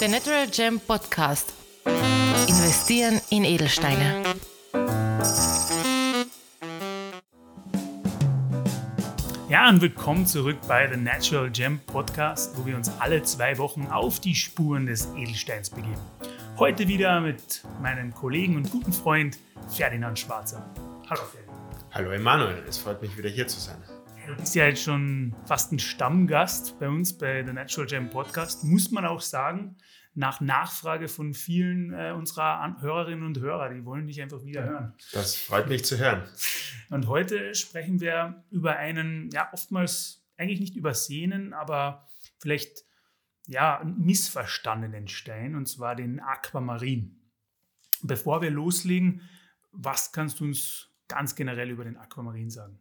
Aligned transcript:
Der 0.00 0.08
Natural 0.08 0.46
Gem 0.46 0.78
Podcast. 0.78 1.52
Investieren 2.46 3.20
in 3.30 3.44
Edelsteine. 3.44 4.22
Ja, 9.48 9.68
und 9.68 9.80
willkommen 9.80 10.24
zurück 10.24 10.58
bei 10.68 10.88
The 10.88 10.96
Natural 10.96 11.50
Gem 11.50 11.80
Podcast, 11.80 12.56
wo 12.56 12.64
wir 12.64 12.76
uns 12.76 12.92
alle 13.00 13.24
zwei 13.24 13.58
Wochen 13.58 13.88
auf 13.88 14.20
die 14.20 14.36
Spuren 14.36 14.86
des 14.86 15.08
Edelsteins 15.16 15.68
begeben. 15.70 16.00
Heute 16.58 16.86
wieder 16.86 17.20
mit 17.20 17.64
meinem 17.82 18.14
Kollegen 18.14 18.54
und 18.54 18.70
guten 18.70 18.92
Freund 18.92 19.36
Ferdinand 19.68 20.16
Schwarzer. 20.16 20.64
Hallo 21.10 21.22
Ferdinand. 21.22 21.84
Hallo 21.90 22.10
Emanuel, 22.12 22.62
es 22.68 22.78
freut 22.78 23.02
mich 23.02 23.18
wieder 23.18 23.30
hier 23.30 23.48
zu 23.48 23.58
sein. 23.58 23.82
Du 24.28 24.36
bist 24.36 24.54
ja 24.54 24.66
jetzt 24.66 24.82
schon 24.82 25.34
fast 25.46 25.72
ein 25.72 25.78
Stammgast 25.78 26.78
bei 26.78 26.86
uns 26.86 27.16
bei 27.16 27.42
The 27.46 27.52
Natural 27.54 27.86
Gem 27.86 28.10
Podcast, 28.10 28.62
muss 28.62 28.90
man 28.90 29.06
auch 29.06 29.22
sagen, 29.22 29.78
nach 30.14 30.42
Nachfrage 30.42 31.08
von 31.08 31.32
vielen 31.32 31.94
äh, 31.94 32.12
unserer 32.12 32.60
An 32.60 32.82
Hörerinnen 32.82 33.24
und 33.24 33.40
Hörer. 33.40 33.70
Die 33.72 33.86
wollen 33.86 34.06
dich 34.06 34.20
einfach 34.20 34.44
wieder 34.44 34.64
hören. 34.64 34.94
Das 35.12 35.34
freut 35.34 35.68
mich 35.68 35.86
zu 35.86 35.96
hören. 35.96 36.28
Und 36.90 37.06
heute 37.06 37.54
sprechen 37.54 38.00
wir 38.00 38.44
über 38.50 38.76
einen, 38.76 39.30
ja, 39.30 39.48
oftmals 39.52 40.26
eigentlich 40.36 40.60
nicht 40.60 40.76
übersehenen, 40.76 41.54
aber 41.54 42.06
vielleicht 42.38 42.84
ja, 43.46 43.82
missverstandenen 43.96 45.08
Stein, 45.08 45.54
und 45.56 45.66
zwar 45.66 45.96
den 45.96 46.20
Aquamarin. 46.20 47.18
Bevor 48.02 48.42
wir 48.42 48.50
loslegen, 48.50 49.22
was 49.72 50.12
kannst 50.12 50.40
du 50.40 50.44
uns 50.44 50.90
ganz 51.08 51.34
generell 51.34 51.70
über 51.70 51.84
den 51.84 51.96
Aquamarin 51.96 52.50
sagen? 52.50 52.78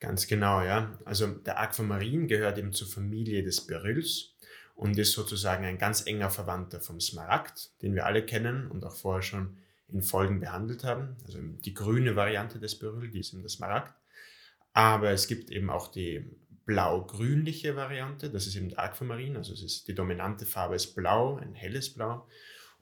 Ganz 0.00 0.26
genau, 0.26 0.62
ja. 0.62 0.98
Also 1.04 1.26
der 1.26 1.58
Aquamarin 1.58 2.28
gehört 2.28 2.58
eben 2.58 2.72
zur 2.72 2.88
Familie 2.88 3.42
des 3.42 3.66
Beryls 3.66 4.34
und 4.74 4.98
ist 4.98 5.12
sozusagen 5.12 5.64
ein 5.64 5.78
ganz 5.78 6.06
enger 6.06 6.30
Verwandter 6.30 6.80
vom 6.80 7.00
Smaragd, 7.00 7.70
den 7.82 7.94
wir 7.94 8.04
alle 8.04 8.24
kennen 8.24 8.70
und 8.70 8.84
auch 8.84 8.94
vorher 8.94 9.22
schon 9.22 9.56
in 9.88 10.02
Folgen 10.02 10.40
behandelt 10.40 10.84
haben. 10.84 11.16
Also 11.24 11.38
die 11.40 11.72
grüne 11.72 12.14
Variante 12.14 12.58
des 12.58 12.78
Beryl, 12.78 13.10
die 13.10 13.20
ist 13.20 13.32
eben 13.32 13.42
der 13.42 13.48
Smaragd. 13.48 13.94
Aber 14.72 15.10
es 15.10 15.26
gibt 15.26 15.50
eben 15.50 15.70
auch 15.70 15.88
die 15.88 16.30
blau-grünliche 16.66 17.76
Variante, 17.76 18.28
das 18.28 18.46
ist 18.46 18.56
eben 18.56 18.68
der 18.68 18.80
Aquamarin, 18.80 19.36
also 19.36 19.52
es 19.52 19.62
ist 19.62 19.88
die 19.88 19.94
dominante 19.94 20.44
Farbe 20.44 20.74
ist 20.74 20.94
blau, 20.94 21.36
ein 21.36 21.54
helles 21.54 21.94
Blau. 21.94 22.26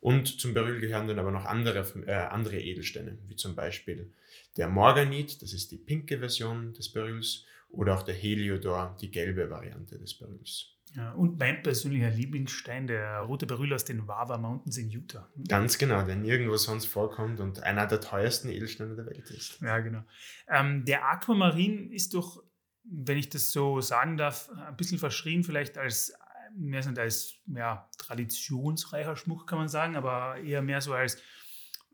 Und 0.04 0.38
zum 0.38 0.52
Beryl 0.52 0.80
gehören 0.80 1.08
dann 1.08 1.18
aber 1.18 1.30
noch 1.30 1.46
andere, 1.46 1.78
äh, 2.06 2.12
andere 2.12 2.60
Edelsteine, 2.60 3.16
wie 3.26 3.36
zum 3.36 3.56
Beispiel 3.56 4.12
der 4.58 4.68
Morganit, 4.68 5.40
das 5.40 5.54
ist 5.54 5.72
die 5.72 5.78
pinke 5.78 6.18
Version 6.18 6.74
des 6.74 6.90
Beryls, 6.90 7.46
oder 7.70 7.94
auch 7.94 8.02
der 8.02 8.14
Heliodor, 8.14 8.98
die 9.00 9.10
gelbe 9.10 9.48
Variante 9.48 9.98
des 9.98 10.12
Beryls. 10.12 10.74
Ja, 10.94 11.12
und 11.12 11.38
mein 11.38 11.62
persönlicher 11.62 12.10
Lieblingsstein, 12.10 12.86
der 12.86 13.20
rote 13.20 13.46
Beryl 13.46 13.72
aus 13.72 13.86
den 13.86 14.06
Wawa 14.06 14.36
Mountains 14.36 14.76
in 14.76 14.90
Utah. 14.90 15.26
Ganz 15.48 15.78
genau, 15.78 16.02
der 16.02 16.16
nirgendwo 16.16 16.58
sonst 16.58 16.84
vorkommt 16.84 17.40
und 17.40 17.62
einer 17.62 17.86
der 17.86 18.02
teuersten 18.02 18.50
Edelsteine 18.50 18.96
der 18.96 19.06
Welt 19.06 19.30
ist. 19.30 19.58
Ja, 19.62 19.78
genau. 19.78 20.04
Ähm, 20.48 20.84
der 20.84 21.08
Aquamarin 21.08 21.90
ist 21.90 22.12
doch, 22.12 22.44
wenn 22.84 23.16
ich 23.16 23.30
das 23.30 23.52
so 23.52 23.80
sagen 23.80 24.18
darf, 24.18 24.50
ein 24.50 24.76
bisschen 24.76 24.98
verschrien 24.98 25.44
vielleicht 25.44 25.78
als 25.78 26.12
mehr 26.56 26.82
so 26.82 26.90
als 26.90 27.34
ja, 27.46 27.88
traditionsreicher 27.98 29.16
Schmuck, 29.16 29.46
kann 29.46 29.58
man 29.58 29.68
sagen, 29.68 29.96
aber 29.96 30.36
eher 30.38 30.62
mehr 30.62 30.80
so 30.80 30.92
als, 30.92 31.18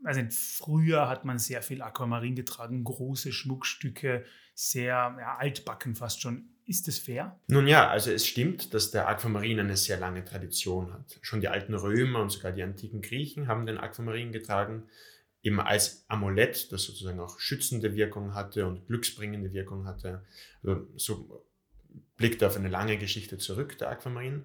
also 0.04 0.20
früher 0.30 1.08
hat 1.08 1.24
man 1.24 1.38
sehr 1.38 1.62
viel 1.62 1.82
Aquamarin 1.82 2.34
getragen, 2.34 2.84
große 2.84 3.32
Schmuckstücke, 3.32 4.24
sehr 4.54 5.16
ja, 5.18 5.36
altbacken 5.38 5.94
fast 5.94 6.20
schon. 6.20 6.50
Ist 6.66 6.86
das 6.86 6.98
fair? 6.98 7.40
Nun 7.48 7.66
ja, 7.66 7.88
also 7.88 8.12
es 8.12 8.26
stimmt, 8.26 8.74
dass 8.74 8.92
der 8.92 9.08
Aquamarin 9.08 9.58
eine 9.58 9.76
sehr 9.76 9.98
lange 9.98 10.24
Tradition 10.24 10.92
hat. 10.92 11.18
Schon 11.20 11.40
die 11.40 11.48
alten 11.48 11.74
Römer 11.74 12.20
und 12.20 12.30
sogar 12.30 12.52
die 12.52 12.62
antiken 12.62 13.02
Griechen 13.02 13.48
haben 13.48 13.66
den 13.66 13.78
Aquamarin 13.78 14.30
getragen, 14.30 14.84
eben 15.42 15.60
als 15.60 16.04
Amulett, 16.08 16.70
das 16.70 16.84
sozusagen 16.84 17.18
auch 17.18 17.40
schützende 17.40 17.96
Wirkung 17.96 18.34
hatte 18.34 18.66
und 18.66 18.86
glücksbringende 18.86 19.52
Wirkung 19.52 19.86
hatte. 19.86 20.24
Also 20.62 20.86
so 20.96 21.44
blickt 22.16 22.44
auf 22.44 22.56
eine 22.56 22.68
lange 22.68 22.98
Geschichte 22.98 23.38
zurück, 23.38 23.78
der 23.78 23.90
Aquamarin. 23.90 24.44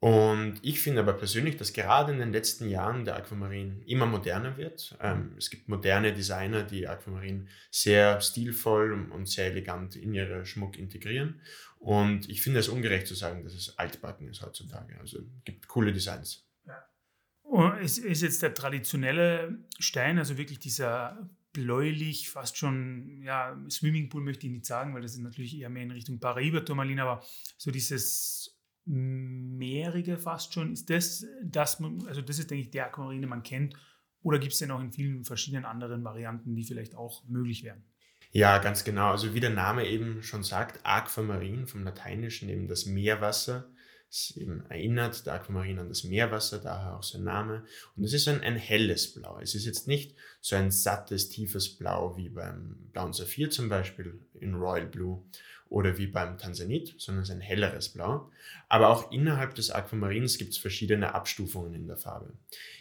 Und 0.00 0.60
ich 0.62 0.80
finde 0.80 1.00
aber 1.00 1.12
persönlich, 1.12 1.56
dass 1.56 1.72
gerade 1.72 2.12
in 2.12 2.20
den 2.20 2.30
letzten 2.30 2.68
Jahren 2.68 3.04
der 3.04 3.16
Aquamarin 3.16 3.82
immer 3.82 4.06
moderner 4.06 4.56
wird. 4.56 4.96
Ähm, 5.00 5.34
es 5.36 5.50
gibt 5.50 5.68
moderne 5.68 6.12
Designer, 6.12 6.62
die 6.62 6.86
Aquamarin 6.86 7.48
sehr 7.72 8.20
stilvoll 8.20 8.92
und 9.10 9.28
sehr 9.28 9.46
elegant 9.46 9.96
in 9.96 10.14
ihre 10.14 10.46
Schmuck 10.46 10.78
integrieren. 10.78 11.40
Und 11.80 12.28
ich 12.28 12.42
finde 12.42 12.60
es 12.60 12.68
ungerecht 12.68 13.08
zu 13.08 13.14
sagen, 13.14 13.42
dass 13.42 13.54
es 13.54 13.76
altbacken 13.76 14.28
ist 14.28 14.42
heutzutage. 14.42 14.96
Also 15.00 15.18
es 15.18 15.24
gibt 15.44 15.66
coole 15.66 15.92
Designs. 15.92 16.48
Ja. 16.64 17.78
Es 17.80 17.98
ist 17.98 18.22
jetzt 18.22 18.42
der 18.42 18.54
traditionelle 18.54 19.58
Stein, 19.80 20.18
also 20.18 20.38
wirklich 20.38 20.60
dieser 20.60 21.28
bläulich, 21.52 22.30
fast 22.30 22.56
schon, 22.56 23.22
ja, 23.22 23.58
Swimmingpool 23.70 24.22
möchte 24.22 24.46
ich 24.46 24.52
nicht 24.52 24.66
sagen, 24.66 24.94
weil 24.94 25.02
das 25.02 25.12
ist 25.12 25.20
natürlich 25.20 25.58
eher 25.58 25.70
mehr 25.70 25.82
in 25.82 25.90
Richtung 25.90 26.20
Paraiba-Turmalin, 26.20 27.00
aber 27.00 27.24
so 27.56 27.70
dieses 27.70 28.58
mehrige 28.84 30.18
fast 30.18 30.54
schon, 30.54 30.72
ist 30.72 30.88
das, 30.88 31.26
das 31.42 31.82
also 31.82 32.22
das 32.22 32.38
ist, 32.38 32.50
denke 32.50 32.62
ich, 32.62 32.70
der 32.70 32.86
Aquamarine, 32.86 33.22
den 33.22 33.30
man 33.30 33.42
kennt, 33.42 33.74
oder 34.22 34.38
gibt 34.38 34.52
es 34.52 34.58
denn 34.58 34.70
auch 34.70 34.80
in 34.80 34.92
vielen 34.92 35.24
verschiedenen 35.24 35.64
anderen 35.64 36.04
Varianten, 36.04 36.54
die 36.54 36.64
vielleicht 36.64 36.94
auch 36.94 37.24
möglich 37.28 37.64
wären? 37.64 37.84
Ja, 38.30 38.58
ganz 38.58 38.84
genau. 38.84 39.10
Also 39.10 39.34
wie 39.34 39.40
der 39.40 39.50
Name 39.50 39.86
eben 39.86 40.22
schon 40.22 40.42
sagt, 40.42 40.80
Aquamarin 40.84 41.66
vom 41.66 41.84
Lateinischen 41.84 42.48
eben 42.48 42.68
das 42.68 42.86
Meerwasser. 42.86 43.70
Es 44.10 44.38
erinnert 44.70 45.26
der 45.26 45.34
Aquamarin 45.34 45.78
an 45.78 45.88
das 45.88 46.04
Meerwasser, 46.04 46.58
daher 46.58 46.96
auch 46.96 47.02
sein 47.02 47.24
Name. 47.24 47.64
Und 47.94 48.04
es 48.04 48.14
ist 48.14 48.26
ein, 48.26 48.40
ein 48.40 48.56
helles 48.56 49.12
Blau. 49.12 49.38
Es 49.38 49.54
ist 49.54 49.66
jetzt 49.66 49.86
nicht 49.86 50.14
so 50.40 50.56
ein 50.56 50.70
sattes, 50.70 51.28
tiefes 51.28 51.76
Blau 51.76 52.16
wie 52.16 52.30
beim 52.30 52.88
blauen 52.92 53.12
Saphir 53.12 53.50
zum 53.50 53.68
Beispiel 53.68 54.18
in 54.34 54.54
Royal 54.54 54.86
Blue 54.86 55.22
oder 55.68 55.98
wie 55.98 56.06
beim 56.06 56.38
Tansanit, 56.38 56.94
sondern 56.96 57.22
es 57.22 57.28
ist 57.28 57.34
ein 57.34 57.42
helleres 57.42 57.90
Blau. 57.90 58.30
Aber 58.68 58.88
auch 58.88 59.12
innerhalb 59.12 59.54
des 59.54 59.70
Aquamarins 59.70 60.38
gibt 60.38 60.52
es 60.52 60.58
verschiedene 60.58 61.14
Abstufungen 61.14 61.74
in 61.74 61.86
der 61.86 61.98
Farbe. 61.98 62.32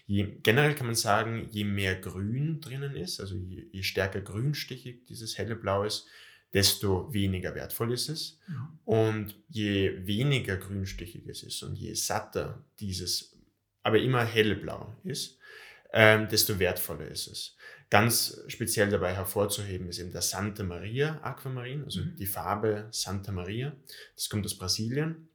Je, 0.06 0.38
generell 0.44 0.76
kann 0.76 0.88
man 0.88 0.96
sagen, 0.96 1.50
je 1.52 1.66
mehr 1.66 2.00
Grün 2.00 2.62
drinnen 2.62 2.96
ist, 2.96 3.20
also 3.20 3.36
je, 3.36 3.68
je 3.72 3.84
stärker 3.84 4.22
grünstichig 4.22 5.06
dieses 5.08 5.38
helle 5.38 5.58
Blau 5.58 5.84
ist, 5.84 6.08
desto 6.58 7.14
weniger 7.14 7.54
wertvoll 7.54 7.94
ist 7.94 8.10
es. 8.10 8.40
Ja. 8.48 8.74
Und 8.84 9.36
je 9.48 10.08
weniger 10.08 10.58
grünstichig 10.58 11.28
es 11.28 11.44
ist 11.44 11.62
und 11.62 11.76
je 11.76 11.94
satter 11.94 12.66
dieses, 12.80 13.38
aber 13.84 14.00
immer 14.00 14.26
hellblau 14.26 14.96
ist, 15.04 15.38
ähm, 15.94 16.28
desto 16.28 16.58
wertvoller 16.58 17.08
ist 17.08 17.28
es. 17.28 17.56
Ganz 17.92 18.42
speziell 18.48 18.90
dabei 18.90 19.14
hervorzuheben 19.14 19.88
ist 19.88 20.00
eben 20.00 20.12
der 20.12 20.24
Santa 20.24 20.64
Maria 20.64 21.22
Aquamarin, 21.22 21.84
also 21.84 22.02
mhm. 22.02 22.16
die 22.16 22.26
Farbe 22.26 22.88
Santa 22.90 23.32
Maria. 23.32 23.76
Das 24.16 24.28
kommt 24.28 24.44
aus 24.44 24.58
Brasilien. 24.58 25.30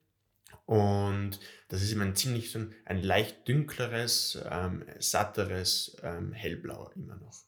Und 0.67 1.39
das 1.69 1.83
ist 1.83 1.93
eben 1.93 2.03
ein 2.03 2.17
ziemlich 2.17 2.51
so 2.51 2.59
ein, 2.59 2.75
ein 2.85 3.01
leicht 3.01 3.47
dünkleres, 3.47 4.43
ähm, 4.51 4.85
satteres 4.99 5.97
ähm, 6.03 6.33
Hellblau 6.33 6.91
immer 6.97 7.15
noch. 7.15 7.45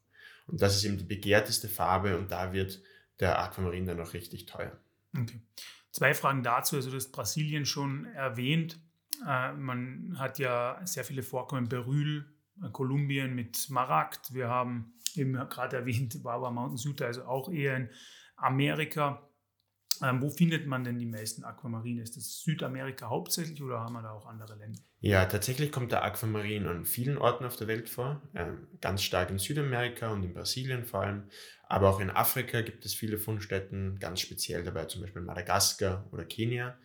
Und 0.47 0.63
das 0.63 0.77
ist 0.77 0.85
eben 0.85 0.97
die 0.97 1.05
begehrteste 1.05 1.69
Farbe 1.69 2.17
und 2.17 2.31
da 2.31 2.53
wird 2.53 2.81
der 3.21 3.39
Aquamarin 3.39 3.87
dann 3.87 4.01
auch 4.01 4.13
richtig 4.13 4.47
teuer. 4.47 4.79
Okay. 5.17 5.41
Zwei 5.93 6.15
Fragen 6.15 6.43
dazu. 6.43 6.77
Also, 6.77 6.91
du 6.91 6.97
hast 6.97 7.13
Brasilien 7.13 7.67
schon 7.67 8.07
erwähnt. 8.07 8.79
Äh, 9.27 9.53
man 9.53 10.17
hat 10.19 10.39
ja 10.39 10.81
sehr 10.85 11.05
viele 11.05 11.23
Vorkommen, 11.23 11.69
Beryl, 11.69 12.27
äh, 12.63 12.69
Kolumbien 12.71 13.35
mit 13.35 13.57
Smaragd. 13.57 14.35
Wir 14.35 14.49
haben 14.49 14.95
eben 15.15 15.35
gerade 15.35 15.77
erwähnt, 15.77 16.25
Wawa 16.25 16.51
Mountain 16.51 16.77
Suta, 16.77 17.07
also 17.07 17.25
auch 17.25 17.49
eher 17.51 17.77
in 17.77 17.91
Amerika. 18.37 19.29
Ähm, 20.03 20.23
wo 20.23 20.31
findet 20.31 20.67
man 20.67 20.85
denn 20.85 20.99
die 20.99 21.07
meisten 21.07 21.45
Aquamarine? 21.45 22.03
Ist 22.03 22.17
das 22.17 22.41
Südamerika 22.41 23.09
hauptsächlich 23.09 23.63
oder 23.63 23.81
haben 23.81 23.93
wir 23.93 24.03
da 24.03 24.13
auch 24.13 24.27
andere 24.27 24.57
Länder? 24.57 24.81
Ja, 25.01 25.25
tatsächlich 25.27 25.71
kommt 25.71 25.93
der 25.93 26.03
Aquamarin 26.03 26.67
an 26.67 26.87
vielen 26.87 27.19
Orten 27.19 27.45
auf 27.45 27.57
der 27.57 27.69
Welt 27.69 27.89
vor. 27.89 28.23
Ähm, 28.35 28.67
ganz 28.81 29.03
stark 29.03 29.31
in 29.31 29.39
Südamerika 29.39 30.13
und 30.13 30.23
in 30.23 30.35
Brasilien 30.35 30.85
vor 30.85 31.03
allem. 31.03 31.25
Aber 31.69 31.91
auch 31.91 32.01
in 32.01 32.11
Afrika 32.11 32.61
gibt 32.61 32.85
es 32.85 32.95
viele 32.95 33.19
Fundstätten, 33.19 33.99
ganz 33.99 34.21
speziell 34.21 34.65
dabei 34.65 34.85
zum 34.87 35.03
Beispiel 35.03 35.23
Madagaskar 35.23 36.07
oder 36.13 36.25
Kenia. 36.25 36.77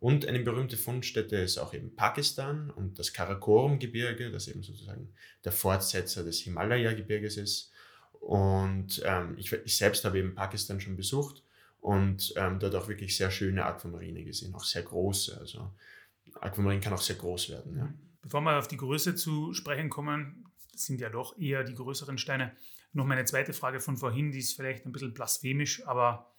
Und 0.00 0.26
eine 0.26 0.40
berühmte 0.40 0.76
Fundstätte 0.76 1.36
ist 1.36 1.58
auch 1.58 1.72
eben 1.72 1.94
Pakistan 1.94 2.70
und 2.70 2.98
das 2.98 3.12
Karakorum-Gebirge, 3.12 4.30
das 4.30 4.48
eben 4.48 4.62
sozusagen 4.62 5.12
der 5.44 5.52
Fortsetzer 5.52 6.24
des 6.24 6.40
Himalaya-Gebirges 6.40 7.36
ist. 7.36 7.72
Und 8.20 9.02
ähm, 9.04 9.34
ich, 9.38 9.52
ich 9.52 9.76
selbst 9.76 10.04
habe 10.04 10.18
eben 10.18 10.34
Pakistan 10.34 10.80
schon 10.80 10.96
besucht 10.96 11.43
und 11.84 12.32
ähm, 12.36 12.58
dort 12.58 12.74
auch 12.76 12.88
wirklich 12.88 13.14
sehr 13.14 13.30
schöne 13.30 13.62
Aquamarine 13.66 14.24
gesehen, 14.24 14.54
auch 14.54 14.64
sehr 14.64 14.82
große. 14.82 15.38
Also 15.38 15.70
Aquamarin 16.40 16.80
kann 16.80 16.94
auch 16.94 17.02
sehr 17.02 17.16
groß 17.16 17.50
werden. 17.50 17.76
Ja. 17.76 17.92
Bevor 18.22 18.40
wir 18.40 18.58
auf 18.58 18.68
die 18.68 18.78
Größe 18.78 19.14
zu 19.16 19.52
sprechen 19.52 19.90
kommen, 19.90 20.46
sind 20.74 20.98
ja 21.02 21.10
doch 21.10 21.38
eher 21.38 21.62
die 21.62 21.74
größeren 21.74 22.16
Steine. 22.16 22.56
Noch 22.94 23.04
meine 23.04 23.26
zweite 23.26 23.52
Frage 23.52 23.80
von 23.80 23.98
vorhin, 23.98 24.32
die 24.32 24.38
ist 24.38 24.54
vielleicht 24.54 24.86
ein 24.86 24.92
bisschen 24.92 25.12
blasphemisch, 25.12 25.86
aber 25.86 26.32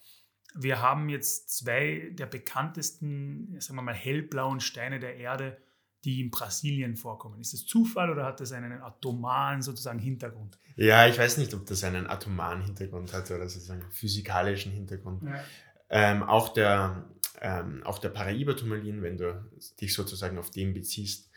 wir 0.56 0.82
haben 0.82 1.10
jetzt 1.10 1.56
zwei 1.56 2.10
der 2.14 2.26
bekanntesten, 2.26 3.56
sagen 3.62 3.78
wir 3.78 3.84
mal, 3.84 3.94
hellblauen 3.94 4.60
Steine 4.60 5.00
der 5.00 5.18
Erde, 5.18 5.62
die 6.06 6.22
in 6.22 6.30
Brasilien 6.30 6.96
vorkommen. 6.96 7.42
Ist 7.42 7.54
das 7.54 7.66
Zufall 7.66 8.10
oder 8.10 8.25
hat 8.25 8.40
das 8.40 8.52
einen 8.52 8.81
atomaren 8.81 9.62
sozusagen 9.62 10.00
Hintergrund? 10.00 10.57
Ja, 10.75 11.07
ich 11.07 11.18
weiß 11.18 11.38
nicht, 11.38 11.54
ob 11.54 11.66
das 11.66 11.84
einen 11.84 12.07
atomaren 12.07 12.62
Hintergrund 12.62 13.12
hat 13.13 13.30
oder 13.31 13.50
sozusagen 13.50 13.84
physikalischen 13.92 14.72
Hintergrund. 14.72 15.24
Ja. 15.24 15.44
Ähm, 15.90 16.24
auch 16.24 16.50
der, 16.54 17.10
ähm, 17.42 17.81
auch 17.84 18.00
der 18.00 18.10
Paraiba-Turmalin, 18.10 19.02
wenn 19.02 19.18
du 19.18 19.50
dich 19.81 19.94
sozusagen 19.94 20.38
auf 20.38 20.52
den 20.52 20.74
beziehst, 20.74 21.30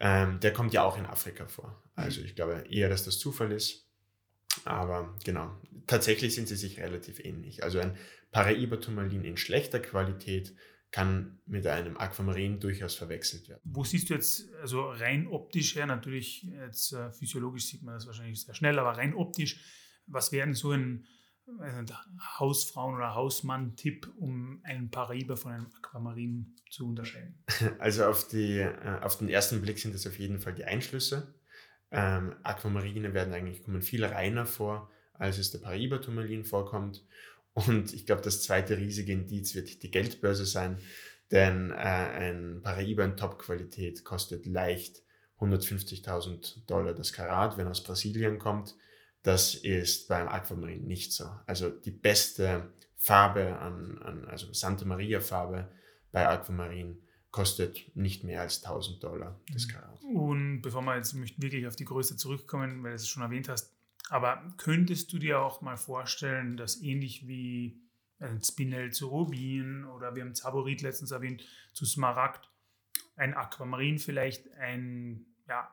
ähm, 0.00 0.40
der 0.40 0.52
kommt 0.52 0.72
ja 0.72 0.82
auch 0.82 0.98
in 0.98 1.06
Afrika 1.06 1.46
vor. 1.46 1.82
Also 1.94 2.20
ich 2.20 2.34
glaube 2.34 2.64
eher, 2.68 2.88
dass 2.88 3.04
das 3.04 3.18
Zufall 3.18 3.52
ist. 3.52 3.86
Aber 4.64 5.14
genau, 5.24 5.50
tatsächlich 5.86 6.34
sind 6.34 6.48
sie 6.48 6.56
sich 6.56 6.80
relativ 6.80 7.20
ähnlich. 7.24 7.62
Also 7.62 7.78
ein 7.78 7.96
Paraiba-Turmalin 8.32 9.24
in 9.24 9.36
schlechter 9.36 9.80
Qualität 9.80 10.54
kann 10.90 11.38
mit 11.46 11.66
einem 11.66 11.96
Aquamarin 11.98 12.60
durchaus 12.60 12.94
verwechselt 12.94 13.48
werden. 13.48 13.60
Wo 13.64 13.84
siehst 13.84 14.08
du 14.08 14.14
jetzt, 14.14 14.52
also 14.60 14.90
rein 14.90 15.26
optisch 15.26 15.74
her, 15.76 15.86
natürlich 15.86 16.44
jetzt 16.44 16.92
äh, 16.92 17.12
physiologisch 17.12 17.66
sieht 17.66 17.82
man 17.82 17.94
das 17.94 18.06
wahrscheinlich 18.06 18.42
sehr 18.42 18.54
schnell, 18.54 18.78
aber 18.78 18.96
rein 18.96 19.14
optisch, 19.14 19.60
was 20.06 20.32
wäre 20.32 20.54
so 20.54 20.72
ein 20.72 21.06
nicht, 21.60 21.84
Hausfrauen- 22.38 22.94
oder 22.94 23.14
Hausmann-Tipp, 23.14 24.12
um 24.16 24.60
einen 24.64 24.90
Paraiba 24.90 25.36
von 25.36 25.52
einem 25.52 25.66
Aquamarin 25.76 26.56
zu 26.70 26.86
unterscheiden? 26.86 27.42
Also 27.78 28.04
auf, 28.04 28.28
die, 28.28 28.58
äh, 28.58 29.00
auf 29.00 29.18
den 29.18 29.28
ersten 29.28 29.60
Blick 29.60 29.78
sind 29.78 29.94
das 29.94 30.06
auf 30.06 30.18
jeden 30.18 30.40
Fall 30.40 30.54
die 30.54 30.64
Einschlüsse. 30.64 31.34
Ähm, 31.90 32.34
Aquamarine 32.42 33.14
werden 33.14 33.32
eigentlich 33.32 33.62
kommen 33.62 33.82
viel 33.82 34.04
reiner 34.04 34.46
vor, 34.46 34.90
als 35.14 35.38
es 35.38 35.50
der 35.50 35.58
Paraiba-Turmalin 35.58 36.44
vorkommt. 36.44 37.04
Und 37.66 37.92
ich 37.92 38.06
glaube, 38.06 38.22
das 38.22 38.42
zweite 38.42 38.76
riesige 38.76 39.12
Indiz 39.12 39.54
wird 39.54 39.82
die 39.82 39.90
Geldbörse 39.90 40.46
sein, 40.46 40.78
denn 41.30 41.70
äh, 41.70 41.74
ein 41.74 42.60
Paraiba 42.62 43.04
in 43.04 43.16
Top-Qualität 43.16 44.04
kostet 44.04 44.46
leicht 44.46 45.02
150.000 45.40 46.66
Dollar 46.66 46.94
das 46.94 47.12
Karat, 47.12 47.56
wenn 47.56 47.66
er 47.66 47.70
aus 47.70 47.82
Brasilien 47.82 48.38
kommt. 48.38 48.76
Das 49.22 49.54
ist 49.54 50.08
beim 50.08 50.28
Aquamarin 50.28 50.86
nicht 50.86 51.12
so. 51.12 51.24
Also 51.46 51.70
die 51.70 51.90
beste 51.90 52.72
Farbe 52.96 53.58
an, 53.58 53.98
an 53.98 54.24
also 54.26 54.52
Santa 54.52 54.84
Maria 54.84 55.20
Farbe 55.20 55.68
bei 56.12 56.28
Aquamarin 56.28 57.02
kostet 57.30 57.94
nicht 57.94 58.24
mehr 58.24 58.40
als 58.40 58.64
1000 58.64 59.02
Dollar 59.02 59.40
das 59.52 59.66
mhm. 59.66 59.70
Karat. 59.70 60.04
Und 60.04 60.62
bevor 60.62 60.82
wir 60.82 60.96
jetzt 60.96 61.14
wirklich 61.40 61.66
auf 61.66 61.76
die 61.76 61.84
Größe 61.84 62.16
zurückkommen, 62.16 62.82
weil 62.82 62.92
du 62.92 62.96
es 62.96 63.08
schon 63.08 63.22
erwähnt 63.22 63.48
hast, 63.48 63.77
aber 64.08 64.52
könntest 64.56 65.12
du 65.12 65.18
dir 65.18 65.40
auch 65.40 65.60
mal 65.60 65.76
vorstellen, 65.76 66.56
dass 66.56 66.80
ähnlich 66.80 67.26
wie 67.26 67.82
ein 68.18 68.42
Spinel 68.42 68.92
zu 68.92 69.08
Rubin 69.08 69.84
oder 69.84 70.14
wir 70.14 70.22
haben 70.22 70.34
Zaborit 70.34 70.82
letztens 70.82 71.10
erwähnt, 71.10 71.44
zu 71.72 71.84
Smaragd, 71.86 72.50
ein 73.16 73.34
Aquamarin 73.34 73.98
vielleicht 73.98 74.50
ein 74.52 75.26
ja, 75.48 75.70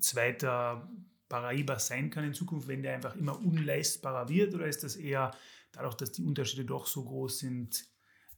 zweiter 0.00 0.88
Paraiba 1.28 1.78
sein 1.78 2.10
kann 2.10 2.24
in 2.24 2.34
Zukunft, 2.34 2.68
wenn 2.68 2.82
der 2.82 2.94
einfach 2.94 3.14
immer 3.16 3.38
unleistbarer 3.38 4.28
wird? 4.28 4.54
Oder 4.54 4.66
ist 4.66 4.82
das 4.82 4.96
eher 4.96 5.32
dadurch, 5.72 5.94
dass 5.94 6.12
die 6.12 6.22
Unterschiede 6.22 6.64
doch 6.64 6.86
so 6.86 7.04
groß 7.04 7.38
sind, 7.40 7.86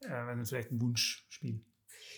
äh, 0.01 0.45
vielleicht 0.45 0.73
ein 0.73 0.81
Wunschspiel? 0.81 1.65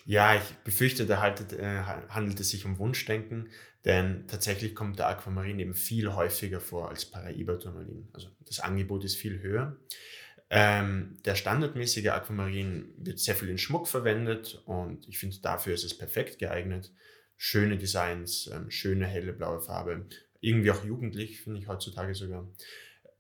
Ja, 0.04 0.34
ich 0.34 0.42
befürchte, 0.64 1.06
da 1.06 1.20
haltet, 1.20 1.52
äh, 1.52 1.82
handelt 2.08 2.40
es 2.40 2.50
sich 2.50 2.64
um 2.64 2.78
Wunschdenken, 2.78 3.48
denn 3.84 4.26
tatsächlich 4.26 4.74
kommt 4.74 4.98
der 4.98 5.08
Aquamarin 5.08 5.58
eben 5.58 5.74
viel 5.74 6.12
häufiger 6.12 6.60
vor 6.60 6.88
als 6.88 7.04
Paraiba-Turmalin. 7.04 8.08
Also 8.12 8.28
das 8.46 8.60
Angebot 8.60 9.04
ist 9.04 9.16
viel 9.16 9.40
höher. 9.40 9.76
Ähm, 10.50 11.16
der 11.24 11.34
standardmäßige 11.34 12.08
Aquamarin 12.08 12.92
wird 12.98 13.18
sehr 13.18 13.34
viel 13.34 13.48
in 13.48 13.58
Schmuck 13.58 13.88
verwendet 13.88 14.62
und 14.66 15.08
ich 15.08 15.18
finde, 15.18 15.38
dafür 15.40 15.72
ist 15.72 15.84
es 15.84 15.96
perfekt 15.96 16.38
geeignet. 16.38 16.92
Schöne 17.36 17.78
Designs, 17.78 18.50
ähm, 18.52 18.70
schöne 18.70 19.06
helle 19.06 19.32
blaue 19.32 19.60
Farbe, 19.60 20.06
irgendwie 20.40 20.70
auch 20.70 20.84
jugendlich, 20.84 21.40
finde 21.40 21.60
ich 21.60 21.68
heutzutage 21.68 22.14
sogar. 22.14 22.46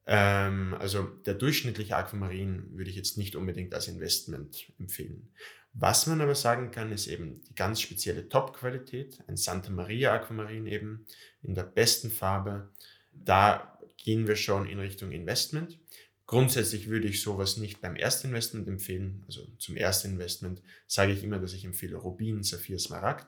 Ähm, 0.06 0.74
also 0.78 1.04
der 1.04 1.34
durchschnittliche 1.34 1.96
Aquamarin 1.96 2.76
würde 2.76 2.90
ich 2.90 2.96
jetzt 2.96 3.16
nicht 3.16 3.36
unbedingt 3.36 3.72
als 3.72 3.88
Investment 3.88 4.70
empfehlen. 4.78 5.32
Was 5.74 6.06
man 6.06 6.20
aber 6.20 6.34
sagen 6.34 6.70
kann, 6.70 6.92
ist 6.92 7.06
eben 7.06 7.42
die 7.42 7.54
ganz 7.54 7.80
spezielle 7.80 8.28
Top-Qualität, 8.28 9.22
ein 9.26 9.36
Santa 9.36 9.70
Maria 9.70 10.12
Aquamarin 10.12 10.66
eben 10.66 11.06
in 11.42 11.54
der 11.54 11.62
besten 11.62 12.10
Farbe. 12.10 12.70
Da 13.12 13.78
gehen 13.96 14.26
wir 14.26 14.36
schon 14.36 14.66
in 14.66 14.78
Richtung 14.78 15.12
Investment. 15.12 15.78
Grundsätzlich 16.26 16.88
würde 16.88 17.08
ich 17.08 17.22
sowas 17.22 17.56
nicht 17.56 17.80
beim 17.80 17.96
Erstinvestment 17.96 18.68
empfehlen. 18.68 19.22
Also 19.26 19.46
zum 19.58 19.76
Erstinvestment 19.76 20.62
sage 20.86 21.12
ich 21.12 21.24
immer, 21.24 21.38
dass 21.38 21.52
ich 21.52 21.64
empfehle 21.64 21.96
Rubin, 21.96 22.42
Saphir, 22.42 22.78
Smaragd. 22.78 23.26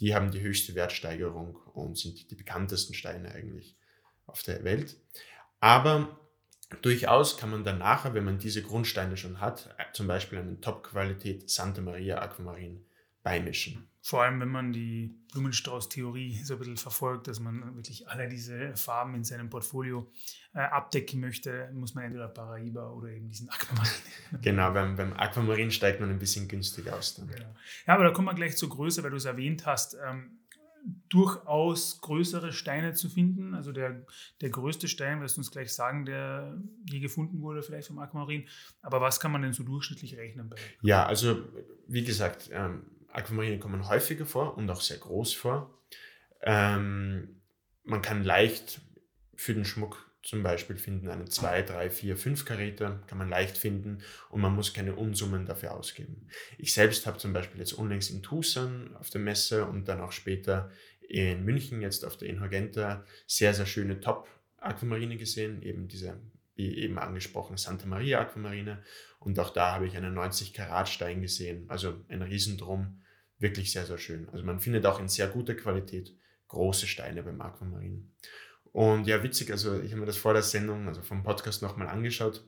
Die 0.00 0.14
haben 0.14 0.30
die 0.30 0.40
höchste 0.40 0.74
Wertsteigerung 0.74 1.56
und 1.74 1.96
sind 1.98 2.30
die 2.30 2.34
bekanntesten 2.34 2.94
Steine 2.94 3.32
eigentlich 3.32 3.76
auf 4.26 4.42
der 4.42 4.64
Welt. 4.64 4.96
Aber 5.60 6.18
Durchaus 6.82 7.36
kann 7.36 7.50
man 7.50 7.64
dann 7.64 7.78
nachher, 7.78 8.14
wenn 8.14 8.24
man 8.24 8.38
diese 8.38 8.62
Grundsteine 8.62 9.16
schon 9.16 9.40
hat, 9.40 9.74
äh, 9.78 9.84
zum 9.92 10.06
Beispiel 10.06 10.38
einen 10.38 10.60
Top-Qualität 10.60 11.50
Santa 11.50 11.80
Maria 11.80 12.20
Aquamarin 12.20 12.84
beimischen. 13.22 13.88
Vor 14.02 14.22
allem, 14.22 14.38
wenn 14.38 14.50
man 14.50 14.70
die 14.70 15.18
Blumenstrauß-Theorie 15.32 16.42
so 16.44 16.54
ein 16.54 16.58
bisschen 16.58 16.76
verfolgt, 16.76 17.26
dass 17.26 17.40
man 17.40 17.74
wirklich 17.74 18.06
alle 18.06 18.28
diese 18.28 18.76
Farben 18.76 19.14
in 19.14 19.24
seinem 19.24 19.48
Portfolio 19.48 20.12
äh, 20.52 20.58
abdecken 20.58 21.20
möchte, 21.20 21.70
muss 21.72 21.94
man 21.94 22.04
entweder 22.04 22.28
Paraiba 22.28 22.90
oder 22.90 23.08
eben 23.08 23.30
diesen 23.30 23.48
Aquamarin. 23.48 23.90
genau, 24.42 24.70
beim, 24.72 24.94
beim 24.96 25.14
Aquamarin 25.14 25.70
steigt 25.70 26.00
man 26.00 26.10
ein 26.10 26.18
bisschen 26.18 26.48
günstig 26.48 26.92
aus. 26.92 27.14
Dann. 27.14 27.28
Genau. 27.28 27.54
Ja, 27.86 27.94
aber 27.94 28.04
da 28.04 28.10
kommen 28.10 28.28
wir 28.28 28.34
gleich 28.34 28.58
zur 28.58 28.68
Größe, 28.68 29.02
weil 29.02 29.10
du 29.10 29.16
es 29.16 29.24
erwähnt 29.24 29.64
hast. 29.64 29.96
Ähm, 30.06 30.40
durchaus 31.08 32.00
größere 32.00 32.52
Steine 32.52 32.92
zu 32.92 33.08
finden. 33.08 33.54
Also 33.54 33.72
der, 33.72 34.04
der 34.40 34.50
größte 34.50 34.88
Stein, 34.88 35.20
wirst 35.20 35.36
du 35.36 35.40
uns 35.40 35.50
gleich 35.50 35.72
sagen, 35.72 36.04
der 36.04 36.60
je 36.90 37.00
gefunden 37.00 37.40
wurde, 37.40 37.62
vielleicht 37.62 37.88
vom 37.88 37.98
Aquamarin. 37.98 38.46
Aber 38.82 39.00
was 39.00 39.20
kann 39.20 39.32
man 39.32 39.42
denn 39.42 39.52
so 39.52 39.62
durchschnittlich 39.62 40.16
rechnen? 40.16 40.48
Bei 40.50 40.56
ja, 40.82 41.06
also 41.06 41.42
wie 41.86 42.04
gesagt, 42.04 42.50
ähm, 42.52 42.82
Aquamarine 43.08 43.58
kommen 43.58 43.88
häufiger 43.88 44.26
vor 44.26 44.56
und 44.56 44.68
auch 44.70 44.80
sehr 44.80 44.98
groß 44.98 45.32
vor. 45.34 45.78
Ähm, 46.42 47.40
man 47.84 48.02
kann 48.02 48.24
leicht 48.24 48.80
für 49.36 49.54
den 49.54 49.64
Schmuck 49.64 50.10
zum 50.24 50.42
Beispiel 50.42 50.76
finden 50.76 51.08
einen 51.08 51.30
2, 51.30 51.62
3, 51.62 51.90
4, 51.90 52.16
5 52.16 52.44
Karäter, 52.46 53.02
kann 53.06 53.18
man 53.18 53.28
leicht 53.28 53.58
finden 53.58 53.98
und 54.30 54.40
man 54.40 54.54
muss 54.54 54.72
keine 54.72 54.94
Unsummen 54.94 55.44
dafür 55.44 55.74
ausgeben. 55.74 56.28
Ich 56.56 56.72
selbst 56.72 57.06
habe 57.06 57.18
zum 57.18 57.34
Beispiel 57.34 57.60
jetzt 57.60 57.74
unlängst 57.74 58.10
in 58.10 58.22
Tucson 58.22 58.96
auf 58.96 59.10
der 59.10 59.20
Messe 59.20 59.66
und 59.66 59.86
dann 59.86 60.00
auch 60.00 60.12
später 60.12 60.70
in 61.06 61.44
München 61.44 61.82
jetzt 61.82 62.06
auf 62.06 62.16
der 62.16 62.30
Inhorgenta 62.30 63.04
sehr, 63.26 63.52
sehr 63.52 63.66
schöne 63.66 64.00
Top-Aquamarine 64.00 65.18
gesehen, 65.18 65.60
eben 65.60 65.88
diese, 65.88 66.18
wie 66.54 66.78
eben 66.78 66.98
angesprochen, 66.98 67.58
Santa 67.58 67.86
Maria 67.86 68.20
Aquamarine 68.20 68.82
und 69.18 69.38
auch 69.38 69.50
da 69.50 69.72
habe 69.72 69.86
ich 69.86 69.94
einen 69.94 70.14
90 70.14 70.54
Karat 70.54 70.88
Stein 70.88 71.20
gesehen, 71.20 71.66
also 71.68 72.02
ein 72.08 72.22
Riesendrum, 72.22 73.02
wirklich 73.38 73.72
sehr, 73.72 73.84
sehr 73.84 73.98
schön. 73.98 74.28
Also 74.30 74.42
man 74.42 74.60
findet 74.60 74.86
auch 74.86 75.00
in 75.00 75.08
sehr 75.08 75.28
guter 75.28 75.54
Qualität 75.54 76.16
große 76.48 76.86
Steine 76.86 77.22
beim 77.22 77.40
Aquamarin. 77.40 78.12
Und 78.74 79.06
ja, 79.06 79.22
witzig, 79.22 79.52
also 79.52 79.80
ich 79.80 79.92
habe 79.92 80.00
mir 80.00 80.06
das 80.06 80.16
vor 80.16 80.32
der 80.32 80.42
Sendung, 80.42 80.88
also 80.88 81.00
vom 81.00 81.22
Podcast 81.22 81.62
nochmal 81.62 81.86
angeschaut. 81.86 82.42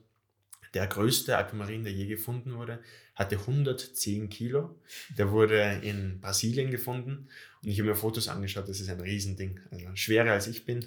Der 0.73 0.85
größte 0.85 1.37
Aquamarin, 1.37 1.85
der 1.85 1.93
je 1.93 2.05
gefunden 2.05 2.55
wurde, 2.55 2.83
hatte 3.15 3.37
110 3.37 4.27
Kilo. 4.27 4.77
Der 5.17 5.31
wurde 5.31 5.79
in 5.83 6.19
Brasilien 6.19 6.69
gefunden 6.69 7.29
und 7.63 7.69
ich 7.69 7.79
habe 7.79 7.87
mir 7.87 7.95
Fotos 7.95 8.27
angeschaut, 8.27 8.67
das 8.67 8.81
ist 8.81 8.89
ein 8.89 8.99
Riesending. 8.99 9.61
Also 9.71 9.87
schwerer 9.95 10.33
als 10.33 10.47
ich 10.47 10.65
bin. 10.65 10.85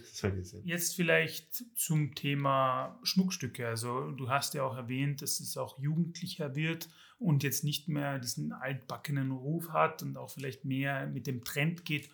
Jetzt 0.67 0.95
vielleicht 0.95 1.65
zum 1.75 2.15
Thema 2.15 3.01
Schmuckstücke. 3.03 3.67
Also 3.67 4.11
du 4.11 4.29
hast 4.29 4.53
ja 4.53 4.63
auch 4.65 4.77
erwähnt, 4.77 5.23
dass 5.23 5.41
es 5.41 5.57
auch 5.57 5.79
jugendlicher 5.79 6.55
wird 6.55 6.91
und 7.19 7.43
jetzt 7.43 7.65
nicht 7.65 7.89
mehr 7.89 8.19
diesen 8.19 8.53
altbackenen 8.53 9.31
Ruf 9.31 9.71
hat 9.71 10.03
und 10.03 10.19
auch 10.19 10.29
vielleicht 10.29 10.67
mehr 10.67 11.07
mit 11.07 11.27
dem 11.27 11.45
Trend 11.45 11.87
geht. 11.87 12.11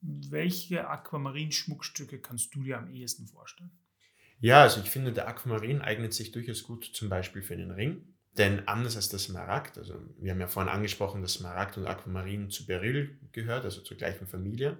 Welche 0.00 0.88
Aquamarin-Schmuckstücke 0.88 2.18
kannst 2.18 2.54
du 2.54 2.62
dir 2.62 2.78
am 2.78 2.90
ehesten 2.90 3.26
vorstellen? 3.26 3.70
Ja, 4.40 4.62
also 4.62 4.80
ich 4.80 4.90
finde, 4.90 5.12
der 5.12 5.28
Aquamarin 5.28 5.82
eignet 5.82 6.14
sich 6.14 6.32
durchaus 6.32 6.62
gut 6.62 6.90
zum 6.94 7.08
Beispiel 7.08 7.42
für 7.42 7.54
einen 7.54 7.70
Ring. 7.70 8.02
Denn 8.38 8.66
anders 8.68 8.96
als 8.96 9.08
das 9.08 9.24
Smaragd, 9.24 9.76
also 9.76 9.94
wir 10.18 10.30
haben 10.30 10.40
ja 10.40 10.46
vorhin 10.46 10.72
angesprochen, 10.72 11.20
dass 11.20 11.34
Smaragd 11.34 11.76
und 11.76 11.86
Aquamarin 11.86 12.48
zu 12.48 12.64
Beryl 12.64 13.18
gehört, 13.32 13.64
also 13.64 13.80
zur 13.82 13.96
gleichen 13.96 14.26
Familie. 14.26 14.78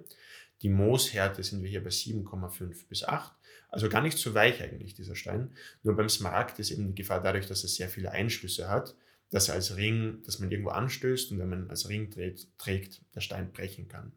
Die 0.61 0.69
Mooshärte 0.69 1.43
sind 1.43 1.61
wir 1.61 1.69
hier 1.69 1.83
bei 1.83 1.89
7,5 1.89 2.87
bis 2.87 3.03
8. 3.03 3.33
Also 3.69 3.89
gar 3.89 4.01
nicht 4.01 4.17
so 4.17 4.33
weich 4.33 4.61
eigentlich, 4.61 4.93
dieser 4.93 5.15
Stein. 5.15 5.51
Nur 5.83 5.95
beim 5.95 6.09
Smaragd 6.09 6.59
ist 6.59 6.71
eben 6.71 6.87
die 6.87 6.95
Gefahr 6.95 7.21
dadurch, 7.21 7.47
dass 7.47 7.63
er 7.63 7.69
sehr 7.69 7.89
viele 7.89 8.11
Einschlüsse 8.11 8.69
hat, 8.69 8.95
dass 9.31 9.47
er 9.47 9.55
als 9.55 9.77
Ring, 9.77 10.21
dass 10.25 10.39
man 10.39 10.51
irgendwo 10.51 10.71
anstößt 10.71 11.31
und 11.31 11.39
wenn 11.39 11.49
man 11.49 11.69
als 11.69 11.89
Ring 11.89 12.11
trägt, 12.11 12.47
trägt 12.57 13.01
der 13.15 13.21
Stein 13.21 13.51
brechen 13.51 13.87
kann. 13.87 14.11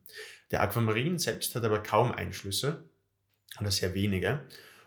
Der 0.50 0.60
Aquamarin 0.60 1.18
selbst 1.18 1.54
hat 1.54 1.64
aber 1.64 1.82
kaum 1.82 2.12
Einschlüsse 2.12 2.84
oder 3.60 3.70
sehr 3.70 3.94
wenige 3.94 4.40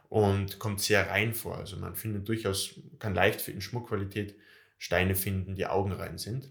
und 0.09 0.59
kommt 0.59 0.81
sehr 0.81 1.09
rein 1.09 1.33
vor. 1.33 1.57
Also 1.57 1.77
man 1.77 1.95
findet 1.95 2.27
durchaus, 2.27 2.75
kann 2.99 3.15
leicht 3.15 3.41
für 3.41 3.51
in 3.51 3.61
Schmuckqualität 3.61 4.35
Steine 4.77 5.15
finden, 5.15 5.55
die 5.55 5.65
augenrein 5.65 6.17
sind. 6.17 6.49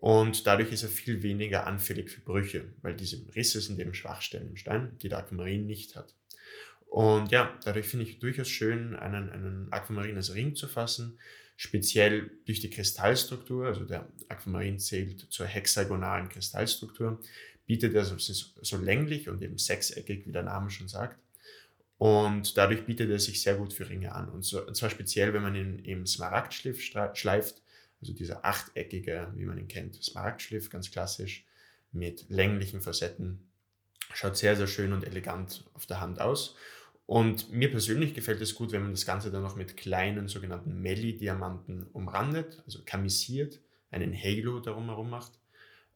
Und 0.00 0.46
dadurch 0.46 0.70
ist 0.70 0.82
er 0.82 0.88
viel 0.88 1.22
weniger 1.22 1.66
anfällig 1.66 2.10
für 2.10 2.20
Brüche, 2.20 2.66
weil 2.82 2.94
diese 2.94 3.24
Risse 3.34 3.60
sind 3.60 3.80
eben 3.80 3.94
Schwachstellen 3.94 4.50
im 4.50 4.56
Stein, 4.56 4.96
die 5.02 5.08
der 5.08 5.18
Aquamarin 5.18 5.66
nicht 5.66 5.96
hat. 5.96 6.14
Und 6.86 7.32
ja, 7.32 7.58
dadurch 7.64 7.88
finde 7.88 8.04
ich 8.04 8.18
durchaus 8.18 8.48
schön, 8.48 8.94
einen, 8.94 9.30
einen 9.30 9.72
Aquamarin 9.72 10.16
als 10.16 10.34
Ring 10.34 10.54
zu 10.54 10.68
fassen, 10.68 11.18
speziell 11.56 12.30
durch 12.44 12.60
die 12.60 12.70
Kristallstruktur, 12.70 13.66
also 13.66 13.84
der 13.84 14.08
Aquamarin 14.28 14.78
zählt 14.78 15.26
zur 15.30 15.46
hexagonalen 15.46 16.28
Kristallstruktur, 16.28 17.20
bietet 17.66 17.94
er 17.94 18.04
so, 18.04 18.16
so 18.18 18.76
länglich 18.76 19.28
und 19.28 19.42
eben 19.42 19.58
sechseckig, 19.58 20.26
wie 20.26 20.32
der 20.32 20.42
Name 20.42 20.70
schon 20.70 20.88
sagt. 20.88 21.18
Und 21.98 22.56
dadurch 22.58 22.84
bietet 22.84 23.10
er 23.10 23.18
sich 23.18 23.40
sehr 23.40 23.56
gut 23.56 23.72
für 23.72 23.88
Ringe 23.88 24.14
an. 24.14 24.28
Und, 24.28 24.42
so, 24.42 24.64
und 24.64 24.76
zwar 24.76 24.90
speziell, 24.90 25.32
wenn 25.32 25.42
man 25.42 25.54
ihn 25.54 25.78
im 25.78 26.06
Smaragdschliff 26.06 26.82
schleift, 26.82 27.62
also 28.00 28.12
dieser 28.12 28.44
achteckige, 28.44 29.32
wie 29.34 29.46
man 29.46 29.58
ihn 29.58 29.68
kennt, 29.68 30.02
Smaragdschliff, 30.02 30.68
ganz 30.68 30.90
klassisch, 30.90 31.46
mit 31.92 32.28
länglichen 32.28 32.82
Facetten. 32.82 33.48
Schaut 34.12 34.36
sehr, 34.36 34.56
sehr 34.56 34.66
schön 34.66 34.92
und 34.92 35.04
elegant 35.04 35.64
auf 35.72 35.86
der 35.86 36.00
Hand 36.00 36.20
aus. 36.20 36.54
Und 37.06 37.52
mir 37.52 37.70
persönlich 37.70 38.14
gefällt 38.14 38.40
es 38.40 38.54
gut, 38.54 38.72
wenn 38.72 38.82
man 38.82 38.90
das 38.90 39.06
Ganze 39.06 39.30
dann 39.30 39.42
noch 39.42 39.54
mit 39.54 39.76
kleinen 39.76 40.26
sogenannten 40.26 40.80
Melli-Diamanten 40.80 41.84
umrandet, 41.92 42.62
also 42.66 42.80
kamisiert, 42.84 43.60
einen 43.90 44.12
Halo 44.12 44.58
darum 44.58 44.86
herum 44.86 45.08
macht. 45.08 45.38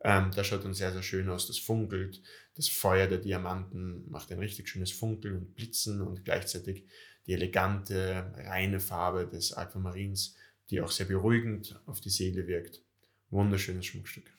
Ähm, 0.02 0.30
das 0.34 0.46
schaut 0.46 0.64
dann 0.64 0.72
sehr, 0.72 0.92
sehr 0.92 1.02
schön 1.02 1.28
aus. 1.28 1.48
Das 1.48 1.58
funkelt. 1.58 2.22
Das 2.54 2.68
Feuer 2.68 3.08
der 3.08 3.18
Diamanten 3.18 4.08
macht 4.08 4.30
ein 4.30 4.38
richtig 4.38 4.68
schönes 4.68 4.92
Funkeln 4.92 5.36
und 5.36 5.54
Blitzen 5.56 6.00
und 6.00 6.24
gleichzeitig 6.24 6.84
die 7.26 7.32
elegante, 7.32 8.32
reine 8.36 8.80
Farbe 8.80 9.26
des 9.26 9.52
Aquamarins, 9.52 10.36
die 10.70 10.80
auch 10.80 10.90
sehr 10.90 11.06
beruhigend 11.06 11.78
auf 11.86 12.00
die 12.00 12.10
Seele 12.10 12.46
wirkt. 12.46 12.82
Wunderschönes 13.30 13.86
Schmuckstück. 13.86 14.32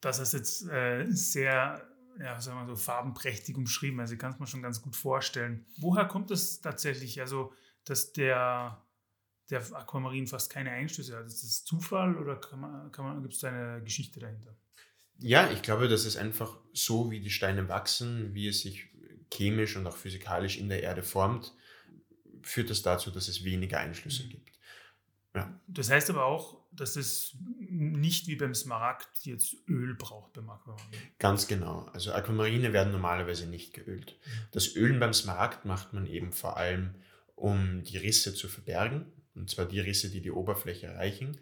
Das 0.00 0.18
ist 0.18 0.34
jetzt 0.34 0.68
äh, 0.68 1.06
sehr 1.10 1.86
ja, 2.18 2.40
sagen 2.40 2.66
wir 2.66 2.66
so, 2.66 2.76
farbenprächtig 2.76 3.56
umschrieben. 3.56 4.00
Also 4.00 4.14
ich 4.14 4.20
kann 4.20 4.32
es 4.32 4.38
mir 4.38 4.46
schon 4.46 4.62
ganz 4.62 4.82
gut 4.82 4.96
vorstellen. 4.96 5.64
Woher 5.78 6.04
kommt 6.06 6.30
es 6.30 6.60
tatsächlich, 6.60 7.20
also 7.20 7.52
dass 7.84 8.12
der, 8.12 8.82
der 9.50 9.60
Aquamarin 9.76 10.26
fast 10.26 10.50
keine 10.50 10.70
Einschlüsse 10.70 11.16
hat? 11.16 11.26
Ist 11.26 11.42
das 11.42 11.64
Zufall 11.64 12.16
oder 12.16 12.36
kann 12.36 12.60
man, 12.60 12.92
kann 12.92 13.04
man, 13.04 13.22
gibt 13.22 13.34
es 13.34 13.40
da 13.40 13.48
eine 13.48 13.82
Geschichte 13.82 14.20
dahinter? 14.20 14.56
Ja, 15.18 15.50
ich 15.50 15.62
glaube, 15.62 15.88
dass 15.88 16.04
es 16.04 16.16
einfach 16.16 16.56
so, 16.72 17.10
wie 17.10 17.20
die 17.20 17.30
Steine 17.30 17.68
wachsen, 17.68 18.34
wie 18.34 18.48
es 18.48 18.62
sich 18.62 18.88
chemisch 19.32 19.76
und 19.76 19.86
auch 19.86 19.96
physikalisch 19.96 20.58
in 20.58 20.68
der 20.68 20.82
Erde 20.82 21.02
formt, 21.02 21.54
führt 22.42 22.70
das 22.70 22.82
dazu, 22.82 23.10
dass 23.10 23.28
es 23.28 23.44
weniger 23.44 23.78
Einschlüsse 23.78 24.24
mhm. 24.24 24.30
gibt. 24.30 24.50
Ja. 25.34 25.60
Das 25.66 25.90
heißt 25.90 26.10
aber 26.10 26.24
auch, 26.24 26.59
dass 26.72 26.96
es 26.96 27.36
nicht 27.58 28.26
wie 28.28 28.36
beim 28.36 28.54
Smaragd 28.54 29.08
jetzt 29.24 29.56
Öl 29.68 29.94
braucht 29.94 30.32
beim 30.32 30.48
Aquamarin. 30.50 30.86
Ganz 31.18 31.46
genau. 31.46 31.88
Also 31.92 32.12
Aquamarine 32.12 32.72
werden 32.72 32.92
normalerweise 32.92 33.46
nicht 33.46 33.74
geölt. 33.74 34.18
Das 34.52 34.74
Ölen 34.76 35.00
beim 35.00 35.12
Smaragd 35.12 35.64
macht 35.64 35.92
man 35.92 36.06
eben 36.06 36.32
vor 36.32 36.56
allem, 36.56 36.94
um 37.34 37.82
die 37.82 37.96
Risse 37.96 38.34
zu 38.34 38.48
verbergen. 38.48 39.06
Und 39.34 39.50
zwar 39.50 39.66
die 39.66 39.80
Risse, 39.80 40.10
die 40.10 40.20
die 40.20 40.32
Oberfläche 40.32 40.86
erreichen. 40.86 41.38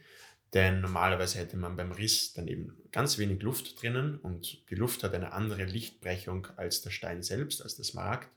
Denn 0.55 0.81
normalerweise 0.81 1.39
hätte 1.39 1.57
man 1.57 1.77
beim 1.77 1.93
Riss 1.93 2.33
dann 2.33 2.49
eben 2.49 2.77
ganz 2.91 3.19
wenig 3.19 3.43
Luft 3.43 3.83
drinnen 3.83 4.19
und 4.19 4.69
die 4.71 4.77
Luft 4.77 5.03
hat 5.05 5.13
eine 5.13 5.33
andere 5.33 5.65
Lichtbrechung 5.65 6.47
als 6.57 6.81
der 6.81 6.91
Stein 6.91 7.23
selbst, 7.23 7.63
als 7.63 7.77
der 7.77 7.85
Smaragd 7.85 8.31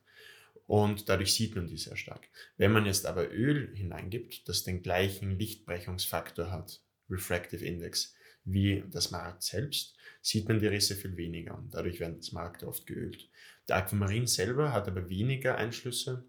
und 0.71 1.09
dadurch 1.09 1.33
sieht 1.33 1.53
man 1.53 1.67
die 1.67 1.75
sehr 1.75 1.97
stark. 1.97 2.29
Wenn 2.55 2.71
man 2.71 2.85
jetzt 2.85 3.05
aber 3.05 3.29
Öl 3.29 3.75
hineingibt, 3.75 4.47
das 4.47 4.63
den 4.63 4.81
gleichen 4.81 5.37
Lichtbrechungsfaktor 5.37 6.49
hat, 6.49 6.81
Refractive 7.09 7.65
Index, 7.65 8.13
wie 8.45 8.81
das 8.89 9.11
Markt 9.11 9.43
selbst, 9.43 9.97
sieht 10.21 10.47
man 10.47 10.61
die 10.61 10.67
Risse 10.67 10.95
viel 10.95 11.17
weniger 11.17 11.57
und 11.57 11.73
dadurch 11.73 11.99
werden 11.99 12.15
das 12.15 12.31
Markt 12.31 12.63
oft 12.63 12.87
geölt. 12.87 13.29
Der 13.67 13.75
Aquamarin 13.75 14.27
selber 14.27 14.71
hat 14.71 14.87
aber 14.87 15.09
weniger 15.09 15.57
Einschlüsse 15.57 16.23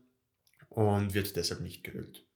und 0.70 1.14
wird 1.14 1.36
deshalb 1.36 1.60
nicht 1.60 1.84
geölt. 1.84 2.26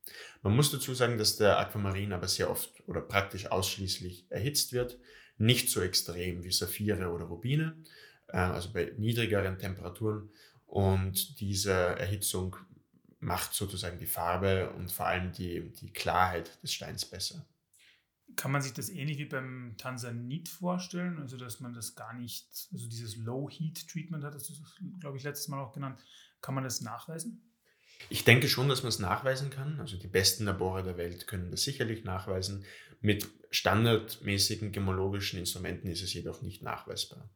Man 0.43 0.55
muss 0.55 0.71
dazu 0.71 0.95
sagen, 0.95 1.19
dass 1.19 1.35
der 1.35 1.59
Aquamarin 1.59 2.13
aber 2.13 2.29
sehr 2.29 2.49
oft 2.49 2.73
oder 2.87 3.01
praktisch 3.01 3.47
ausschließlich 3.47 4.27
erhitzt 4.31 4.73
wird, 4.73 4.97
nicht 5.39 5.71
so 5.71 5.81
extrem 5.81 6.45
wie 6.45 6.53
Saphire 6.53 7.09
oder 7.09 7.25
Rubine, 7.25 7.83
äh, 8.29 8.37
also 8.37 8.73
bei 8.73 8.93
niedrigeren 8.97 9.59
Temperaturen 9.59 10.31
und 10.67 11.41
diese 11.41 11.73
Erhitzung 11.73 12.57
macht 13.19 13.55
sozusagen 13.55 13.99
die 13.99 14.07
Farbe 14.07 14.71
und 14.71 14.93
vor 14.93 15.07
allem 15.07 15.33
die, 15.33 15.73
die 15.73 15.93
Klarheit 15.93 16.63
des 16.63 16.73
Steins 16.73 17.05
besser. 17.05 17.47
Kann 18.35 18.51
man 18.51 18.61
sich 18.61 18.73
das 18.73 18.91
ähnlich 18.91 19.19
wie 19.19 19.25
beim 19.25 19.75
Tansanit 19.79 20.49
vorstellen? 20.49 21.19
Also, 21.19 21.37
dass 21.37 21.61
man 21.61 21.73
das 21.73 21.95
gar 21.95 22.13
nicht, 22.13 22.47
also 22.73 22.89
dieses 22.89 23.17
Low-Heat-Treatment 23.17 24.25
hat, 24.25 24.35
das 24.35 24.51
ist, 24.51 24.61
glaube 25.01 25.17
ich, 25.17 25.23
letztes 25.23 25.49
Mal 25.49 25.61
auch 25.61 25.73
genannt. 25.73 25.99
Kann 26.43 26.55
man 26.55 26.65
das 26.65 26.81
nachweisen? 26.81 27.41
Ich 28.11 28.25
denke 28.25 28.49
schon, 28.49 28.69
dass 28.69 28.83
man 28.83 28.91
es 28.91 28.99
nachweisen 28.99 29.49
kann. 29.49 29.81
Also, 29.81 29.97
die 29.97 30.09
besten 30.09 30.45
Labore 30.45 30.83
der 30.83 30.99
Welt 30.99 31.27
können 31.27 31.51
das 31.51 31.63
sicherlich 31.63 32.05
nachweisen. 32.05 32.65
Mit 33.01 33.27
standardmäßigen 33.51 34.73
gemologischen 34.73 35.39
Instrumenten 35.39 35.89
ist 35.89 36.03
es 36.03 36.13
jedoch 36.13 36.43
nicht 36.43 36.63
nachweisbar. 36.63 37.31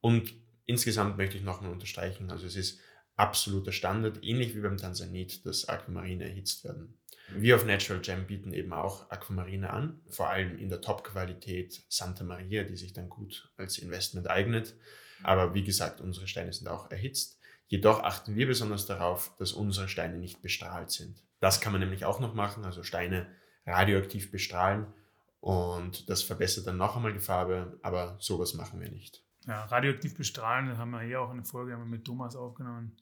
Und 0.00 0.32
insgesamt 0.66 1.16
möchte 1.16 1.36
ich 1.38 1.42
nochmal 1.42 1.72
unterstreichen, 1.72 2.30
also 2.30 2.46
es 2.46 2.56
ist 2.56 2.80
absoluter 3.16 3.72
Standard, 3.72 4.22
ähnlich 4.22 4.54
wie 4.54 4.60
beim 4.60 4.76
Tansanit, 4.76 5.46
dass 5.46 5.68
Aquamarine 5.68 6.24
erhitzt 6.24 6.64
werden. 6.64 6.98
Wir 7.28 7.56
auf 7.56 7.64
Natural 7.64 8.00
Gem 8.02 8.26
bieten 8.26 8.52
eben 8.52 8.72
auch 8.72 9.10
Aquamarine 9.10 9.70
an, 9.70 10.00
vor 10.08 10.28
allem 10.28 10.58
in 10.58 10.68
der 10.68 10.80
Top-Qualität 10.80 11.82
Santa 11.88 12.22
Maria, 12.24 12.62
die 12.62 12.76
sich 12.76 12.92
dann 12.92 13.08
gut 13.08 13.50
als 13.56 13.78
Investment 13.78 14.28
eignet. 14.28 14.74
Aber 15.22 15.54
wie 15.54 15.64
gesagt, 15.64 16.00
unsere 16.00 16.28
Steine 16.28 16.52
sind 16.52 16.68
auch 16.68 16.90
erhitzt. 16.90 17.40
Jedoch 17.68 18.02
achten 18.04 18.36
wir 18.36 18.46
besonders 18.46 18.86
darauf, 18.86 19.34
dass 19.38 19.52
unsere 19.52 19.88
Steine 19.88 20.18
nicht 20.18 20.40
bestrahlt 20.40 20.90
sind. 20.90 21.24
Das 21.40 21.60
kann 21.60 21.72
man 21.72 21.80
nämlich 21.80 22.04
auch 22.04 22.20
noch 22.20 22.34
machen, 22.34 22.64
also 22.64 22.82
Steine 22.84 23.26
radioaktiv 23.66 24.30
bestrahlen 24.30 24.86
und 25.40 26.08
das 26.08 26.22
verbessert 26.22 26.66
dann 26.66 26.76
noch 26.76 26.96
einmal 26.96 27.12
die 27.12 27.18
Farbe, 27.18 27.78
aber 27.82 28.16
sowas 28.20 28.54
machen 28.54 28.80
wir 28.80 28.90
nicht. 28.90 29.25
Ja, 29.46 29.64
radioaktiv 29.66 30.16
bestrahlen, 30.16 30.68
das 30.68 30.78
haben 30.78 30.90
wir 30.90 31.02
hier 31.02 31.20
auch 31.20 31.30
eine 31.30 31.44
Folge 31.44 31.76
mit 31.76 32.04
Thomas 32.04 32.34
aufgenommen. 32.34 32.96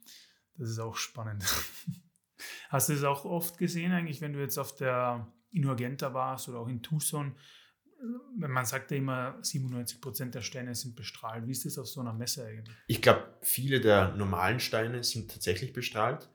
Das 0.56 0.68
ist 0.68 0.78
auch 0.78 0.96
spannend. 0.96 1.44
Hast 2.68 2.88
du 2.88 2.94
das 2.94 3.04
auch 3.04 3.24
oft 3.24 3.56
gesehen, 3.56 3.92
eigentlich, 3.92 4.20
wenn 4.20 4.34
du 4.34 4.40
jetzt 4.40 4.58
auf 4.58 4.74
der 4.74 5.26
Inurgenta 5.50 6.12
warst 6.12 6.48
oder 6.48 6.58
auch 6.58 6.68
in 6.68 6.82
Tucson? 6.82 7.34
Man 8.36 8.66
sagt 8.66 8.90
ja 8.90 8.98
immer, 8.98 9.38
97 9.40 10.00
Prozent 10.00 10.34
der 10.34 10.42
Steine 10.42 10.74
sind 10.74 10.94
bestrahlt. 10.94 11.46
Wie 11.46 11.52
ist 11.52 11.64
das 11.64 11.78
auf 11.78 11.88
so 11.88 12.00
einer 12.00 12.12
Messe 12.12 12.44
eigentlich? 12.44 12.76
Ich 12.88 13.00
glaube, 13.00 13.26
viele 13.40 13.80
der 13.80 14.14
normalen 14.14 14.60
Steine 14.60 15.02
sind 15.02 15.30
tatsächlich 15.30 15.72
bestrahlt. 15.72 16.28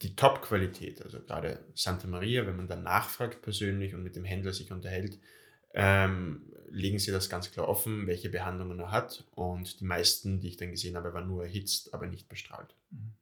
Die 0.00 0.16
Top-Qualität, 0.16 1.02
also 1.02 1.20
gerade 1.20 1.66
Santa 1.74 2.08
Maria, 2.08 2.46
wenn 2.46 2.56
man 2.56 2.68
dann 2.68 2.82
nachfragt 2.82 3.42
persönlich 3.42 3.94
und 3.94 4.02
mit 4.02 4.16
dem 4.16 4.24
Händler 4.24 4.52
sich 4.52 4.72
unterhält, 4.72 5.20
ähm, 5.74 6.51
legen 6.72 6.98
sie 6.98 7.12
das 7.12 7.28
ganz 7.28 7.50
klar 7.50 7.68
offen, 7.68 8.06
welche 8.06 8.28
Behandlungen 8.28 8.80
er 8.80 8.90
hat. 8.90 9.24
Und 9.34 9.80
die 9.80 9.84
meisten, 9.84 10.40
die 10.40 10.48
ich 10.48 10.56
dann 10.56 10.70
gesehen 10.70 10.96
habe, 10.96 11.12
waren 11.14 11.28
nur 11.28 11.44
erhitzt, 11.44 11.94
aber 11.94 12.06
nicht 12.06 12.28
bestrahlt. 12.28 12.74
Mhm. 12.90 13.12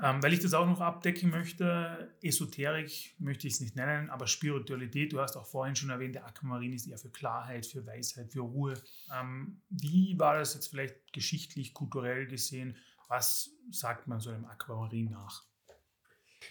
Ähm, 0.00 0.22
weil 0.22 0.32
ich 0.32 0.38
das 0.38 0.54
auch 0.54 0.66
noch 0.66 0.80
abdecken 0.80 1.30
möchte, 1.30 2.14
Esoterik 2.22 3.16
möchte 3.18 3.48
ich 3.48 3.54
es 3.54 3.60
nicht 3.60 3.74
nennen, 3.74 4.10
aber 4.10 4.28
Spiritualität, 4.28 5.12
du 5.12 5.20
hast 5.20 5.36
auch 5.36 5.46
vorhin 5.46 5.74
schon 5.74 5.90
erwähnt, 5.90 6.14
der 6.14 6.24
Aquamarin 6.24 6.72
ist 6.72 6.86
eher 6.86 6.98
für 6.98 7.10
Klarheit, 7.10 7.66
für 7.66 7.84
Weisheit, 7.84 8.30
für 8.30 8.42
Ruhe. 8.42 8.80
Ähm, 9.12 9.60
wie 9.70 10.16
war 10.16 10.38
das 10.38 10.54
jetzt 10.54 10.68
vielleicht 10.68 11.12
geschichtlich, 11.12 11.74
kulturell 11.74 12.28
gesehen? 12.28 12.76
Was 13.08 13.50
sagt 13.72 14.06
man 14.06 14.20
so 14.20 14.30
einem 14.30 14.44
Aquamarin 14.44 15.10
nach? 15.10 15.47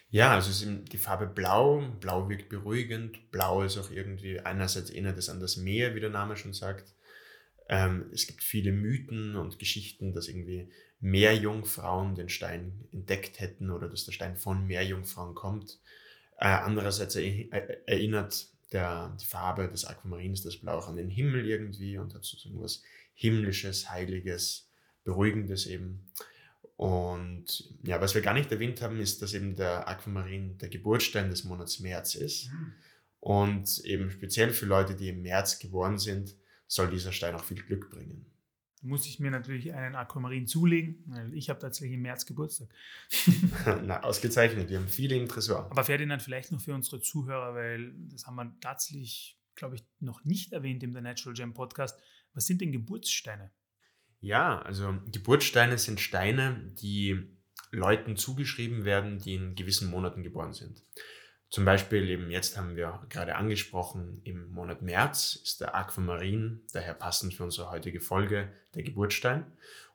Ja, 0.10 0.34
also 0.34 0.50
es 0.50 0.62
ist 0.62 0.92
die 0.94 0.98
Farbe 0.98 1.28
Blau. 1.28 1.82
Blau 2.00 2.30
wirkt 2.30 2.50
beruhigend. 2.50 3.32
Blau 3.32 3.64
ist 3.64 3.78
auch 3.78 3.92
irgendwie, 3.92 4.40
einerseits 4.40 4.90
erinnert 4.90 5.18
es 5.18 5.30
an 5.30 5.40
das 5.40 5.58
Meer, 5.58 5.96
wie 5.96 6.00
der 6.00 6.10
Name 6.10 6.36
schon 6.38 6.54
sagt. 6.54 6.94
Ähm, 7.70 8.10
es 8.14 8.28
gibt 8.28 8.44
viele 8.44 8.72
Mythen 8.72 9.36
und 9.36 9.60
Geschichten, 9.60 10.14
dass 10.14 10.28
irgendwie 10.28 10.70
Meerjungfrauen 11.00 12.16
den 12.16 12.30
Stein 12.30 12.88
entdeckt 12.92 13.40
hätten 13.40 13.70
oder 13.72 13.90
dass 13.90 14.06
der 14.06 14.14
Stein 14.14 14.38
von 14.38 14.66
Meerjungfrauen 14.66 15.36
kommt. 15.36 15.80
Äh, 16.40 16.48
andererseits 16.48 17.16
erinnert 17.16 18.48
der, 18.72 19.16
die 19.20 19.26
Farbe 19.26 19.68
des 19.70 19.86
Aquamarins, 19.86 20.44
das 20.44 20.58
Blau, 20.58 20.78
auch 20.78 20.88
an 20.88 20.98
den 20.98 21.10
Himmel 21.10 21.46
irgendwie 21.46 21.98
und 21.98 22.14
hat 22.14 22.24
sozusagen 22.24 22.62
was 22.62 22.84
Himmlisches, 23.14 23.90
Heiliges, 23.90 24.70
Beruhigendes 25.04 25.66
eben. 25.66 26.12
Und 26.78 27.76
ja, 27.84 28.00
was 28.00 28.16
wir 28.16 28.22
gar 28.22 28.34
nicht 28.34 28.52
erwähnt 28.52 28.82
haben, 28.82 29.00
ist, 29.00 29.22
dass 29.22 29.34
eben 29.34 29.56
der 29.56 29.88
Aquamarin 29.88 30.58
der 30.60 30.70
Geburtsstein 30.70 31.30
des 31.30 31.44
Monats 31.44 31.80
März 31.80 32.16
ist. 32.16 32.52
Mhm. 32.52 32.74
Und 33.20 33.80
eben 33.80 34.12
speziell 34.12 34.52
für 34.52 34.68
Leute, 34.68 34.96
die 34.96 35.10
im 35.10 35.24
März 35.24 35.60
geboren 35.60 35.98
sind, 35.98 36.36
soll 36.68 36.90
dieser 36.90 37.12
Stein 37.12 37.36
auch 37.36 37.44
viel 37.44 37.62
Glück 37.64 37.90
bringen. 37.90 38.26
Da 38.80 38.88
muss 38.88 39.08
ich 39.08 39.20
mir 39.20 39.32
natürlich 39.32 39.74
einen 39.74 39.96
Aquamarin 39.96 40.46
zulegen, 40.46 41.04
weil 41.08 41.34
ich 41.34 41.50
habe 41.50 41.60
tatsächlich 41.60 41.96
im 41.96 42.04
März 42.04 42.28
Geburtstag. 42.28 42.70
Na, 43.84 44.04
ausgezeichnet. 44.04 44.70
Wir 44.70 44.78
haben 44.78 44.88
viele 44.88 45.16
im 45.16 45.28
Tresor. 45.28 45.72
Aber 45.72 45.84
Ferdinand, 45.84 46.22
vielleicht 46.22 46.52
noch 46.52 46.62
für 46.62 46.76
unsere 46.76 47.02
Zuhörer, 47.02 47.56
weil 47.56 47.92
das 48.12 48.28
haben 48.28 48.36
wir 48.36 48.56
tatsächlich 48.62 49.38
glaube 49.58 49.76
ich, 49.76 49.84
noch 50.00 50.24
nicht 50.24 50.54
erwähnt 50.54 50.84
im 50.84 50.94
The 50.94 51.02
Natural 51.02 51.34
Gem 51.34 51.54
Podcast. 51.54 52.00
Was 52.34 52.46
sind 52.46 52.62
denn 52.62 52.72
Geburtssteine? 52.72 53.52
Ja, 54.20 54.60
also 54.62 54.96
Geburtssteine 55.12 55.78
sind 55.78 56.00
Steine, 56.00 56.72
die 56.82 57.30
Leuten 57.72 58.16
zugeschrieben 58.16 58.86
werden, 58.86 59.20
die 59.20 59.36
in 59.36 59.56
gewissen 59.56 59.90
Monaten 59.90 60.24
geboren 60.24 60.54
sind. 60.54 60.84
Zum 61.50 61.64
Beispiel 61.64 62.10
eben 62.10 62.30
jetzt 62.30 62.58
haben 62.58 62.76
wir 62.76 63.06
gerade 63.10 63.36
angesprochen, 63.36 64.22
im 64.26 64.50
Monat 64.50 64.82
März 64.82 65.40
ist 65.42 65.62
der 65.62 65.76
Aquamarin, 65.76 66.62
daher 66.74 66.94
passend 66.94 67.34
für 67.34 67.46
unsere 67.46 67.72
heutige 67.72 68.02
Folge, 68.02 68.52
der 68.76 68.84
Geburtsstein. 68.84 69.46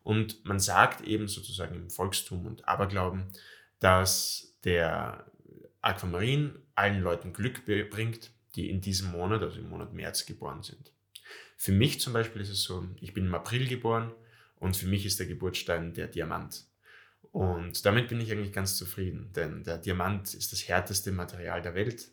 Und 0.03 0.45
man 0.45 0.59
sagt 0.59 1.03
eben 1.03 1.29
sozusagen 1.29 1.75
im 1.75 1.91
Volkstum 1.91 2.47
und 2.47 2.67
Aberglauben, 2.67 3.27
dass 3.81 4.55
der 4.65 5.27
Aquamarin 5.83 6.59
allen 6.75 7.03
Leuten 7.03 7.33
Glück 7.33 7.65
bringt, 7.67 8.31
die 8.55 8.71
in 8.71 8.81
diesem 8.81 9.11
Monat, 9.11 9.43
also 9.43 9.59
im 9.59 9.69
Monat 9.69 9.93
März, 9.93 10.25
geboren 10.25 10.63
sind. 10.63 10.93
Für 11.63 11.71
mich 11.71 12.01
zum 12.01 12.13
Beispiel 12.13 12.43
ist 12.43 12.49
es 12.49 12.65
so, 12.65 12.89
ich 13.01 13.15
bin 13.15 13.27
im 13.27 13.35
April 13.37 13.69
geboren 13.69 14.13
und 14.57 14.77
für 14.77 14.89
mich 14.89 15.07
ist 15.07 15.21
der 15.21 15.29
Geburtsstein 15.29 15.95
der 15.95 16.09
Diamant. 16.09 16.67
Und 17.31 17.87
damit 17.87 18.09
bin 18.09 18.21
ich 18.21 18.33
eigentlich 18.33 18.53
ganz 18.53 18.77
zufrieden, 18.77 19.33
denn 19.33 19.63
der 19.63 19.79
Diamant 19.79 20.35
ist 20.35 20.51
das 20.51 20.67
härteste 20.67 21.13
Material 21.13 21.63
der 21.63 21.77
Welt 21.77 22.11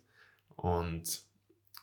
und 0.50 1.24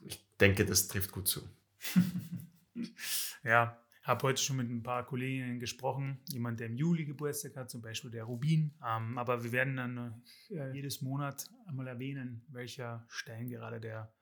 ich 0.05 0.25
denke, 0.39 0.65
das 0.65 0.87
trifft 0.87 1.11
gut 1.11 1.27
zu. 1.27 1.41
ja, 3.43 3.77
habe 4.05 4.23
heute 4.29 4.41
schon 4.41 4.59
mit 4.59 4.71
ein 4.71 4.85
paar 4.85 5.05
Kolleginnen 5.05 5.59
gesprochen, 5.59 6.21
jemand, 6.29 6.61
der 6.61 6.69
im 6.69 6.77
Juli 6.77 7.05
Geburtstag 7.05 7.57
hat, 7.57 7.69
zum 7.69 7.83
Beispiel 7.83 8.13
der 8.13 8.23
Rubin. 8.23 8.75
Ähm, 8.87 9.19
aber 9.19 9.43
wir 9.43 9.51
werden 9.51 9.77
dann 9.77 10.23
äh, 10.51 10.71
jedes 10.73 11.03
Monat 11.03 11.51
einmal 11.67 11.89
erwähnen, 11.89 12.45
welcher 12.47 13.05
Stein 13.09 13.49
gerade 13.49 13.81
der 13.81 14.15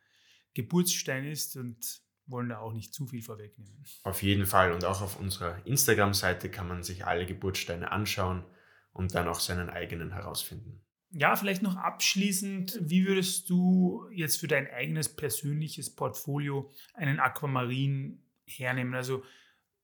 Geburtsstein 0.54 1.26
ist 1.26 1.58
und 1.58 2.03
wollen 2.26 2.48
da 2.48 2.58
auch 2.58 2.72
nicht 2.72 2.94
zu 2.94 3.06
viel 3.06 3.22
vorwegnehmen. 3.22 3.84
Auf 4.02 4.22
jeden 4.22 4.46
Fall. 4.46 4.72
Und 4.72 4.84
auch 4.84 5.02
auf 5.02 5.18
unserer 5.18 5.64
Instagram-Seite 5.66 6.50
kann 6.50 6.68
man 6.68 6.82
sich 6.82 7.06
alle 7.06 7.26
Geburtssteine 7.26 7.92
anschauen 7.92 8.44
und 8.92 9.14
dann 9.14 9.28
auch 9.28 9.40
seinen 9.40 9.70
eigenen 9.70 10.12
herausfinden. 10.12 10.80
Ja, 11.10 11.36
vielleicht 11.36 11.62
noch 11.62 11.76
abschließend, 11.76 12.78
wie 12.80 13.06
würdest 13.06 13.48
du 13.48 14.08
jetzt 14.12 14.40
für 14.40 14.48
dein 14.48 14.66
eigenes 14.66 15.14
persönliches 15.14 15.94
Portfolio 15.94 16.72
einen 16.94 17.20
Aquamarin 17.20 18.22
hernehmen? 18.46 18.94
Also 18.94 19.22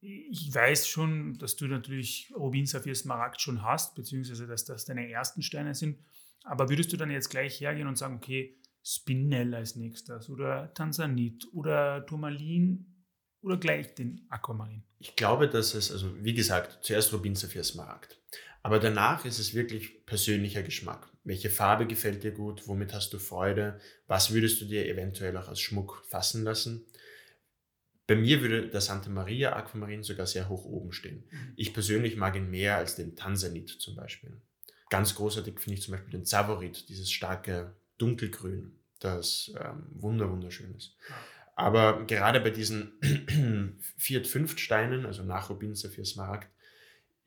ich 0.00 0.52
weiß 0.52 0.88
schon, 0.88 1.38
dass 1.38 1.56
du 1.56 1.66
natürlich 1.66 2.32
Rubin, 2.34 2.66
Saphir, 2.66 2.94
Smaragd 2.94 3.40
schon 3.40 3.62
hast, 3.62 3.94
beziehungsweise 3.94 4.46
dass 4.46 4.64
das 4.64 4.86
deine 4.86 5.08
ersten 5.08 5.42
Steine 5.42 5.74
sind. 5.74 5.98
Aber 6.42 6.68
würdest 6.68 6.92
du 6.92 6.96
dann 6.96 7.10
jetzt 7.10 7.28
gleich 7.28 7.60
hergehen 7.60 7.86
und 7.86 7.98
sagen, 7.98 8.16
okay, 8.16 8.56
Spinell 8.82 9.54
als 9.54 9.76
nächstes 9.76 10.28
oder 10.30 10.72
Tansanit 10.74 11.46
oder 11.52 12.04
Turmalin 12.06 13.04
oder 13.42 13.56
gleich 13.56 13.94
den 13.94 14.26
Aquamarin? 14.28 14.82
Ich 14.98 15.16
glaube, 15.16 15.48
dass 15.48 15.74
es, 15.74 15.90
also 15.90 16.12
wie 16.22 16.34
gesagt, 16.34 16.78
zuerst 16.82 17.12
Rubin, 17.12 17.34
Saphir, 17.34 17.64
Smaragd. 17.64 18.18
Aber 18.62 18.78
danach 18.78 19.24
ist 19.24 19.38
es 19.38 19.54
wirklich 19.54 20.04
persönlicher 20.04 20.62
Geschmack. 20.62 21.08
Welche 21.24 21.50
Farbe 21.50 21.86
gefällt 21.86 22.22
dir 22.22 22.32
gut? 22.32 22.66
Womit 22.66 22.92
hast 22.92 23.12
du 23.12 23.18
Freude? 23.18 23.80
Was 24.06 24.32
würdest 24.32 24.60
du 24.60 24.66
dir 24.66 24.86
eventuell 24.86 25.36
auch 25.36 25.48
als 25.48 25.60
Schmuck 25.60 26.02
fassen 26.06 26.44
lassen? 26.44 26.84
Bei 28.06 28.16
mir 28.16 28.40
würde 28.40 28.68
der 28.68 28.80
Santa 28.80 29.08
Maria 29.08 29.54
Aquamarin 29.54 30.02
sogar 30.02 30.26
sehr 30.26 30.48
hoch 30.48 30.64
oben 30.64 30.92
stehen. 30.92 31.24
Mhm. 31.30 31.52
Ich 31.56 31.72
persönlich 31.72 32.16
mag 32.16 32.36
ihn 32.36 32.50
mehr 32.50 32.76
als 32.76 32.96
den 32.96 33.14
Tansanit 33.16 33.68
zum 33.70 33.94
Beispiel. 33.94 34.40
Ganz 34.90 35.14
großartig 35.14 35.60
finde 35.60 35.78
ich 35.78 35.82
zum 35.82 35.92
Beispiel 35.92 36.10
den 36.10 36.24
Savorit, 36.24 36.88
dieses 36.88 37.10
starke 37.10 37.72
Dunkelgrün, 38.00 38.72
das 38.98 39.52
ähm, 39.60 39.86
wunder 39.90 40.30
wunderschön 40.30 40.74
ist. 40.74 40.96
Aber 41.54 42.06
gerade 42.06 42.40
bei 42.40 42.50
diesen 42.50 42.92
Viert 43.98 44.26
Fünft 44.26 44.60
Steinen, 44.60 45.04
also 45.04 45.22
nach 45.22 45.50
Rubin, 45.50 45.74
Saphir, 45.74 46.04
Smaragd, 46.04 46.48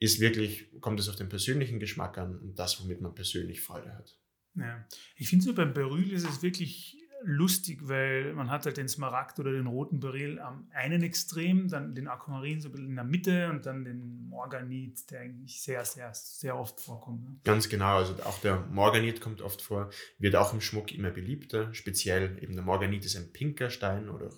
ist 0.00 0.20
wirklich, 0.20 0.68
kommt 0.80 0.98
es 0.98 1.08
auf 1.08 1.16
den 1.16 1.28
persönlichen 1.28 1.78
Geschmack 1.78 2.18
an 2.18 2.38
und 2.38 2.58
das, 2.58 2.82
womit 2.82 3.00
man 3.00 3.14
persönlich 3.14 3.60
Freude 3.60 3.94
hat. 3.94 4.16
Ja, 4.56 4.86
ich 5.16 5.28
finde 5.28 5.44
so 5.44 5.54
beim 5.54 5.72
Beryl 5.72 6.12
ist 6.12 6.28
es 6.28 6.42
wirklich 6.42 7.03
lustig, 7.24 7.88
weil 7.88 8.34
man 8.34 8.50
hat 8.50 8.66
halt 8.66 8.76
den 8.76 8.88
Smaragd 8.88 9.38
oder 9.40 9.52
den 9.52 9.66
roten 9.66 10.00
Beryl 10.00 10.38
am 10.38 10.68
einen 10.72 11.02
Extrem, 11.02 11.68
dann 11.68 11.94
den 11.94 12.08
Aquamarin 12.08 12.60
so 12.60 12.68
ein 12.68 12.72
bisschen 12.72 12.88
in 12.88 12.94
der 12.94 13.04
Mitte 13.04 13.50
und 13.50 13.66
dann 13.66 13.84
den 13.84 14.28
Morganit, 14.28 15.10
der 15.10 15.20
eigentlich 15.20 15.60
sehr, 15.60 15.84
sehr, 15.84 16.12
sehr 16.14 16.56
oft 16.56 16.80
vorkommt. 16.80 17.24
Ne? 17.24 17.36
Ganz 17.44 17.68
genau, 17.68 17.96
also 17.96 18.14
auch 18.24 18.38
der 18.40 18.60
Morganit 18.70 19.20
kommt 19.20 19.42
oft 19.42 19.62
vor, 19.62 19.90
wird 20.18 20.36
auch 20.36 20.52
im 20.52 20.60
Schmuck 20.60 20.92
immer 20.92 21.10
beliebter. 21.10 21.72
Speziell 21.74 22.38
eben 22.42 22.54
der 22.54 22.64
Morganit 22.64 23.04
ist 23.04 23.16
ein 23.16 23.32
pinker 23.32 23.70
Stein 23.70 24.08
oder 24.08 24.30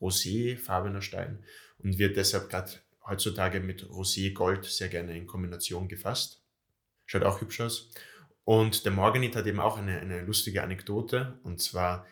roséfarbener 0.00 1.02
Stein 1.02 1.44
und 1.78 1.98
wird 1.98 2.16
deshalb 2.16 2.48
gerade 2.48 2.72
heutzutage 3.06 3.60
mit 3.60 3.84
Rosé 3.84 4.32
Gold 4.32 4.64
sehr 4.64 4.88
gerne 4.88 5.16
in 5.16 5.26
Kombination 5.26 5.88
gefasst. 5.88 6.42
Schaut 7.06 7.24
auch 7.24 7.40
hübsch 7.40 7.60
aus. 7.60 7.90
Und 8.44 8.84
der 8.84 8.92
Morganit 8.92 9.36
hat 9.36 9.46
eben 9.46 9.60
auch 9.60 9.76
eine, 9.78 10.00
eine 10.00 10.22
lustige 10.22 10.62
Anekdote. 10.62 11.38
Und 11.42 11.60
zwar 11.60 12.06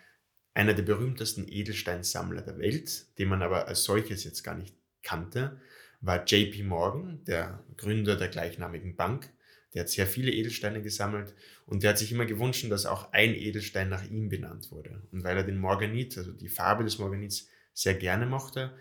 einer 0.59 0.75
der 0.75 0.83
berühmtesten 0.83 1.47
Edelsteinsammler 1.47 2.43
der 2.43 2.59
Welt, 2.59 3.17
den 3.17 3.29
man 3.29 3.43
aber 3.43 3.69
als 3.69 3.85
solches 3.85 4.25
jetzt 4.25 4.43
gar 4.43 4.57
nicht 4.57 4.75
kannte, 5.05 5.61
war 6.01 6.25
JP 6.25 6.65
Morgan, 6.65 7.23
der 7.27 7.63
Gründer 7.77 8.17
der 8.17 8.27
gleichnamigen 8.27 8.97
Bank. 8.97 9.33
Der 9.73 9.83
hat 9.83 9.89
sehr 9.89 10.09
viele 10.09 10.33
Edelsteine 10.33 10.83
gesammelt 10.83 11.33
und 11.67 11.85
der 11.85 11.91
hat 11.91 11.99
sich 11.99 12.11
immer 12.11 12.27
gewünscht, 12.27 12.69
dass 12.71 12.87
auch 12.87 13.13
ein 13.13 13.35
Edelstein 13.35 13.89
nach 13.89 14.05
ihm 14.11 14.29
benannt 14.29 14.73
wurde. 14.73 15.01
Und 15.13 15.23
weil 15.23 15.37
er 15.37 15.45
den 15.45 15.59
Morganit, 15.59 16.19
also 16.19 16.33
die 16.33 16.49
Farbe 16.49 16.83
des 16.83 16.99
Morganits, 16.99 17.49
sehr 17.73 17.95
gerne 17.95 18.27
mochte, 18.27 18.77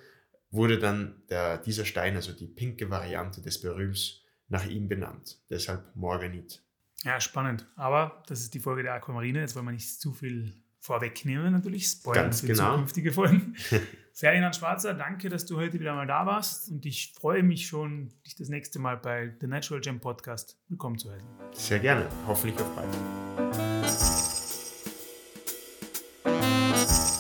wurde 0.50 0.80
dann 0.80 1.22
der, 1.30 1.60
dieser 1.60 1.86
Stein, 1.86 2.16
also 2.16 2.32
die 2.32 2.48
pinke 2.48 2.90
Variante 2.90 3.40
des 3.44 3.62
Beryls, 3.62 4.24
nach 4.48 4.66
ihm 4.66 4.88
benannt. 4.88 5.38
Deshalb 5.52 5.96
Morganit. 5.96 6.64
Ja, 7.04 7.22
spannend. 7.22 7.68
Aber 7.76 8.24
das 8.28 8.40
ist 8.40 8.56
die 8.56 8.60
Folge 8.60 8.82
der 8.82 8.94
Aquamarine. 8.94 9.42
Jetzt 9.42 9.56
wollen 9.56 9.66
wir 9.66 9.74
nicht 9.74 10.02
zu 10.02 10.14
viel 10.14 10.56
vorwegnehmen, 10.88 11.52
natürlich. 11.52 11.86
Spoilern 11.88 12.26
Ganz 12.26 12.42
für 12.42 12.48
genau. 12.48 12.72
zukünftige 12.72 13.12
Folgen. 13.12 13.56
Ferdinand 14.14 14.56
Schwarzer, 14.56 14.96
danke, 14.96 15.30
dass 15.30 15.46
du 15.46 15.58
heute 15.58 15.80
wieder 15.80 15.94
mal 15.94 16.08
da 16.08 16.26
warst. 16.26 16.72
Und 16.72 16.88
ich 16.88 17.14
freue 17.14 17.44
mich 17.44 17.68
schon, 17.68 18.10
dich 18.26 18.36
das 18.36 18.50
nächste 18.50 18.80
Mal 18.80 18.98
bei 18.98 19.36
The 19.40 19.46
Natural 19.48 19.80
Gem 19.82 20.00
Podcast 20.00 20.58
willkommen 20.70 20.98
zu 20.98 21.12
heißen. 21.12 21.28
Sehr 21.52 21.78
gerne. 21.80 22.08
Hoffentlich 22.26 22.60
auf 22.60 22.76
bald. 22.76 22.90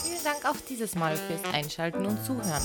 Vielen 0.03 0.23
Dank 0.23 0.43
auch 0.45 0.57
dieses 0.67 0.95
Mal 0.95 1.15
fürs 1.15 1.53
Einschalten 1.53 2.03
und 2.05 2.23
Zuhören. 2.23 2.63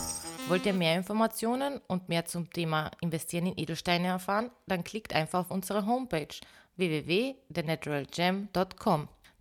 Wollt 0.49 0.65
ihr 0.67 0.73
mehr 0.73 0.97
Informationen 0.97 1.81
und 1.89 2.09
mehr 2.09 2.25
zum 2.25 2.51
Thema 2.51 2.91
Investieren 3.01 3.47
in 3.49 3.59
Edelsteine 3.59 4.07
erfahren? 4.09 4.51
Dann 4.67 4.83
klickt 4.83 5.15
einfach 5.15 5.41
auf 5.41 5.51
unsere 5.51 5.85
Homepage 5.85 6.35
www.thenaturalgem.com. 6.77 9.09